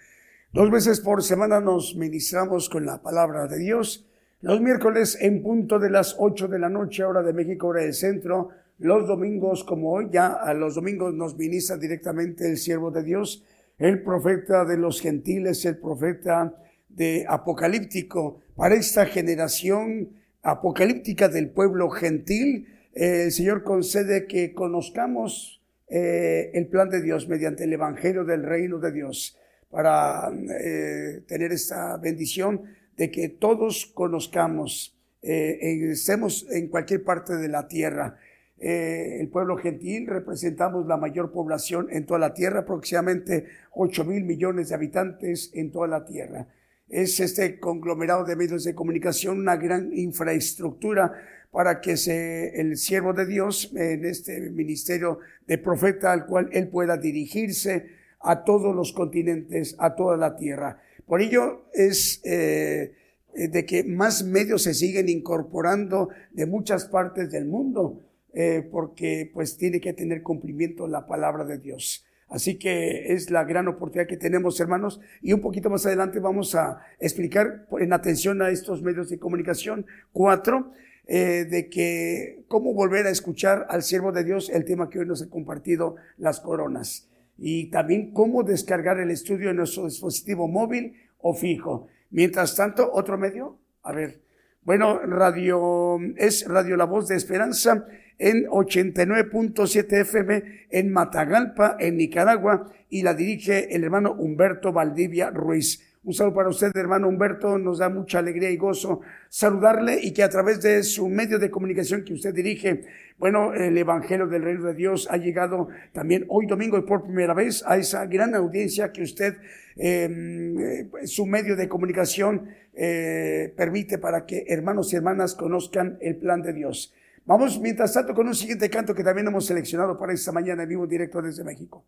[0.54, 4.08] Dos veces por semana nos ministramos con la palabra de Dios.
[4.42, 7.96] Los miércoles en punto de las 8 de la noche, hora de México, hora del
[7.96, 8.50] centro.
[8.78, 13.44] Los domingos, como hoy, ya a los domingos nos ministra directamente el siervo de Dios,
[13.80, 16.54] el profeta de los gentiles, el profeta
[16.88, 20.10] de apocalíptico para esta generación
[20.44, 22.68] apocalíptica del pueblo gentil.
[22.94, 28.44] Eh, el Señor concede que conozcamos eh, el plan de Dios mediante el Evangelio del
[28.44, 29.38] Reino de Dios
[29.70, 32.64] para eh, tener esta bendición
[32.98, 38.18] de que todos conozcamos, estemos en cualquier parte de la tierra.
[38.58, 44.70] el pueblo gentil representamos la mayor población en toda la tierra, aproximadamente 8 mil millones
[44.70, 46.48] de habitantes en toda la tierra
[46.90, 51.14] es este conglomerado de medios de comunicación una gran infraestructura
[51.52, 56.68] para que se, el siervo de Dios en este ministerio de profeta al cual él
[56.68, 57.88] pueda dirigirse
[58.22, 60.82] a todos los continentes, a toda la tierra.
[61.06, 62.94] Por ello es eh,
[63.34, 68.04] de que más medios se siguen incorporando de muchas partes del mundo,
[68.34, 72.06] eh, porque pues tiene que tener cumplimiento la palabra de Dios.
[72.28, 75.02] Así que es la gran oportunidad que tenemos, hermanos.
[75.22, 79.88] Y un poquito más adelante vamos a explicar en atención a estos medios de comunicación,
[80.12, 80.72] cuatro,
[81.12, 85.08] eh, de que cómo volver a escuchar al siervo de Dios, el tema que hoy
[85.08, 87.10] nos ha compartido, las coronas.
[87.36, 91.88] Y también cómo descargar el estudio en nuestro dispositivo móvil o fijo.
[92.12, 94.22] Mientras tanto, otro medio, a ver,
[94.62, 97.88] bueno, radio, es Radio La Voz de Esperanza
[98.20, 105.89] en 89.7 FM en Matagalpa, en Nicaragua, y la dirige el hermano Humberto Valdivia Ruiz.
[106.02, 107.58] Un saludo para usted, hermano Humberto.
[107.58, 111.52] Nos da mucha alegría y gozo saludarle y que a través de su medio de
[111.52, 112.84] comunicación que usted dirige,
[113.18, 117.34] bueno, el Evangelio del Reino de Dios ha llegado también hoy domingo y por primera
[117.34, 119.36] vez a esa gran audiencia que usted,
[119.76, 126.16] em, eh, su medio de comunicación eh, permite para que hermanos y hermanas conozcan el
[126.16, 126.94] plan de Dios.
[127.26, 130.70] Vamos, mientras tanto, con un siguiente canto que también hemos seleccionado para esta mañana en
[130.70, 131.86] vivo directo desde México.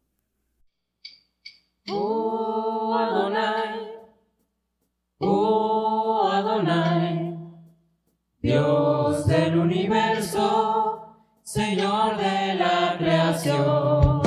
[1.90, 2.94] Oh
[5.22, 7.38] oh Adonai,
[8.42, 14.22] Dios del universo, Señor de la creación.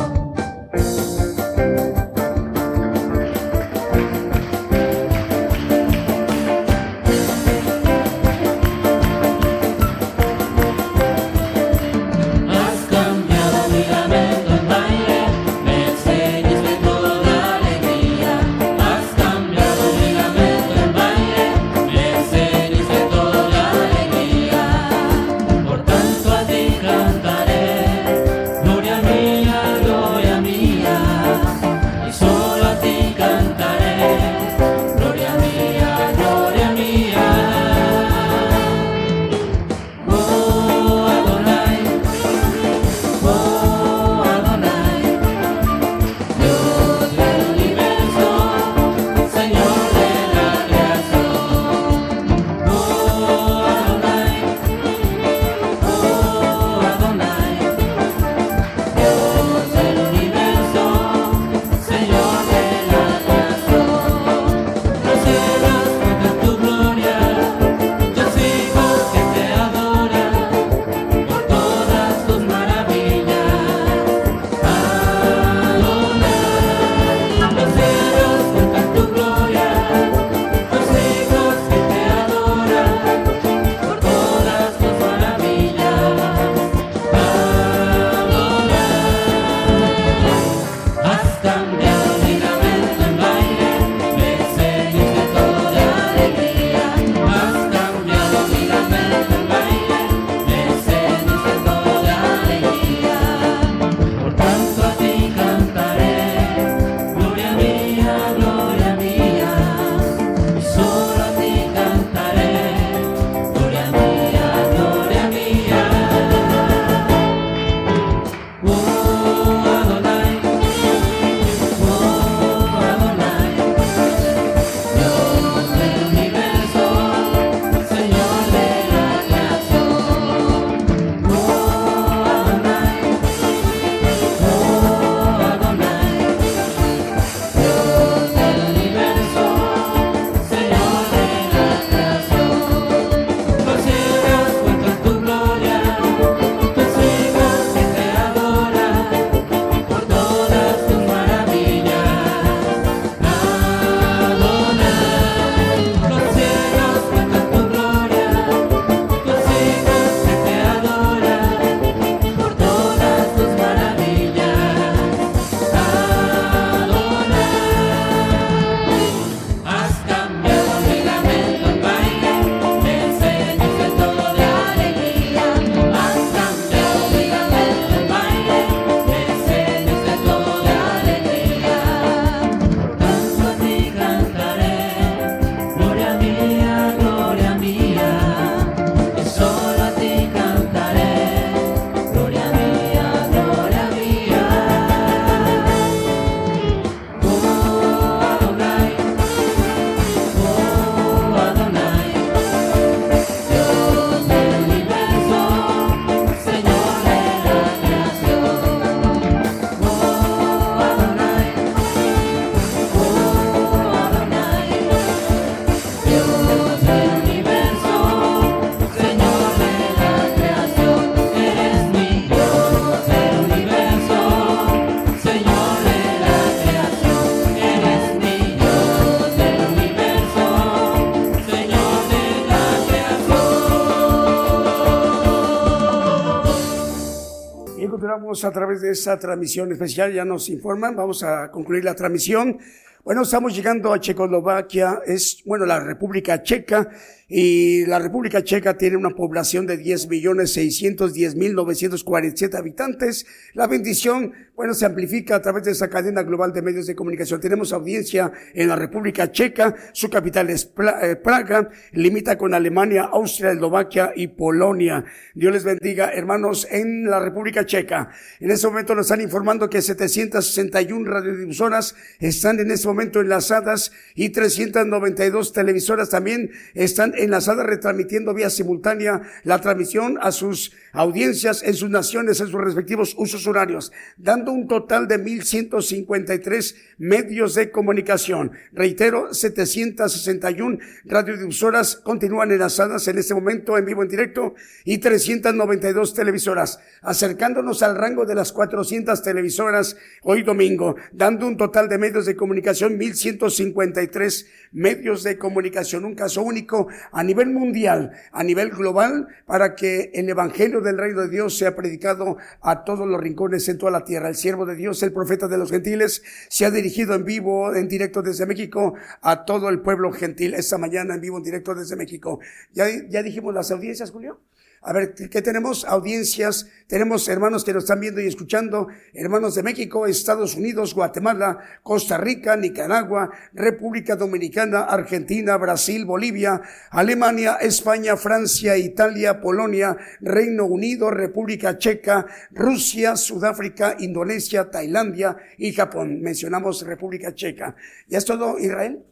[238.14, 242.58] Continuamos a través de esa transmisión especial, ya nos informan, vamos a concluir la transmisión.
[243.02, 246.90] Bueno, estamos llegando a Checoslovaquia, es, bueno, la República Checa,
[247.28, 253.26] y la República Checa tiene una población de 10 millones 610 mil 947 habitantes.
[253.52, 257.40] La bendición, bueno, se amplifica a través de esa cadena global de medios de comunicación.
[257.40, 260.70] Tenemos audiencia en la República Checa, su capital es
[261.02, 265.04] eh, Praga, limita con Alemania, Austria, Eslovaquia y Polonia.
[265.34, 268.10] Dios les bendiga, hermanos, en la República Checa.
[268.38, 274.28] En este momento nos están informando que 761 radiodifusoras están en este momento enlazadas y
[274.28, 281.90] 392 televisoras también están enlazadas retransmitiendo vía simultánea la transmisión a sus audiencias en sus
[281.90, 288.52] naciones, en sus respectivos usos horarios, dando un total de 1.153 medios de comunicación.
[288.72, 294.54] Reitero, 761 radiodifusoras continúan enlazadas en este momento en vivo en directo
[294.84, 301.88] y 392 televisoras, acercándonos al rango de las 400 televisoras hoy domingo, dando un total
[301.88, 308.42] de medios de comunicación 1.153 medios de comunicación, un caso único a nivel mundial, a
[308.42, 313.20] nivel global, para que el Evangelio del Reino de Dios sea predicado a todos los
[313.20, 314.33] rincones en toda la tierra.
[314.34, 317.86] El siervo de Dios, el profeta de los gentiles, se ha dirigido en vivo, en
[317.86, 321.94] directo desde México, a todo el pueblo gentil esta mañana en vivo, en directo desde
[321.94, 322.40] México.
[322.72, 324.40] ¿Ya, ya dijimos las audiencias, Julio?
[324.86, 325.86] A ver, ¿qué tenemos?
[325.86, 331.58] Audiencias, tenemos hermanos que nos están viendo y escuchando, hermanos de México, Estados Unidos, Guatemala,
[331.82, 341.10] Costa Rica, Nicaragua, República Dominicana, Argentina, Brasil, Bolivia, Alemania, España, Francia, Italia, Polonia, Reino Unido,
[341.10, 346.20] República Checa, Rusia, Sudáfrica, Indonesia, Tailandia y Japón.
[346.20, 347.74] Mencionamos República Checa.
[348.06, 349.02] ¿Ya es todo, Israel?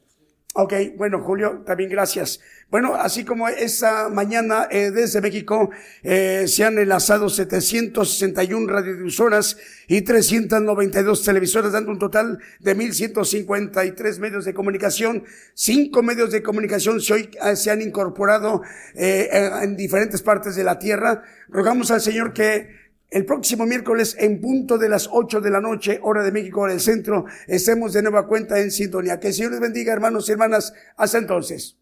[0.54, 2.40] Ok, bueno, Julio, también gracias.
[2.70, 5.70] Bueno, así como esta mañana eh, desde México
[6.02, 9.56] eh, se han enlazado 761 radiodifusoras
[9.88, 15.24] y 392 televisoras, dando un total de 1.153 medios de comunicación.
[15.54, 18.60] Cinco medios de comunicación se, hoy, eh, se han incorporado
[18.94, 21.22] en diferentes partes de la tierra.
[21.48, 22.81] Rogamos al Señor que
[23.12, 26.72] el próximo miércoles en punto de las 8 de la noche, hora de México, hora
[26.72, 29.20] del centro, estemos de nueva cuenta en sintonía.
[29.20, 30.72] Que el Señor les bendiga, hermanos y hermanas.
[30.96, 31.81] Hasta entonces.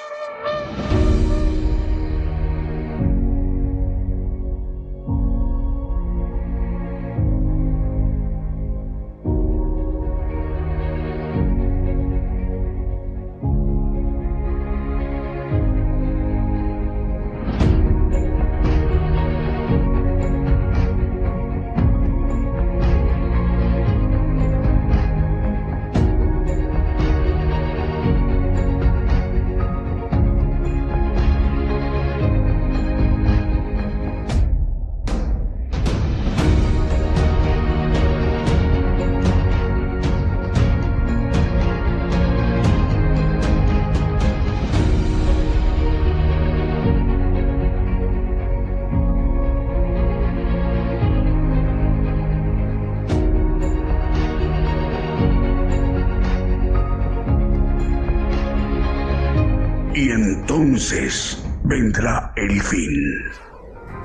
[60.71, 63.03] Entonces vendrá el fin.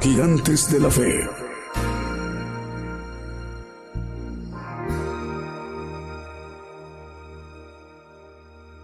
[0.01, 1.46] Gigantes de la fe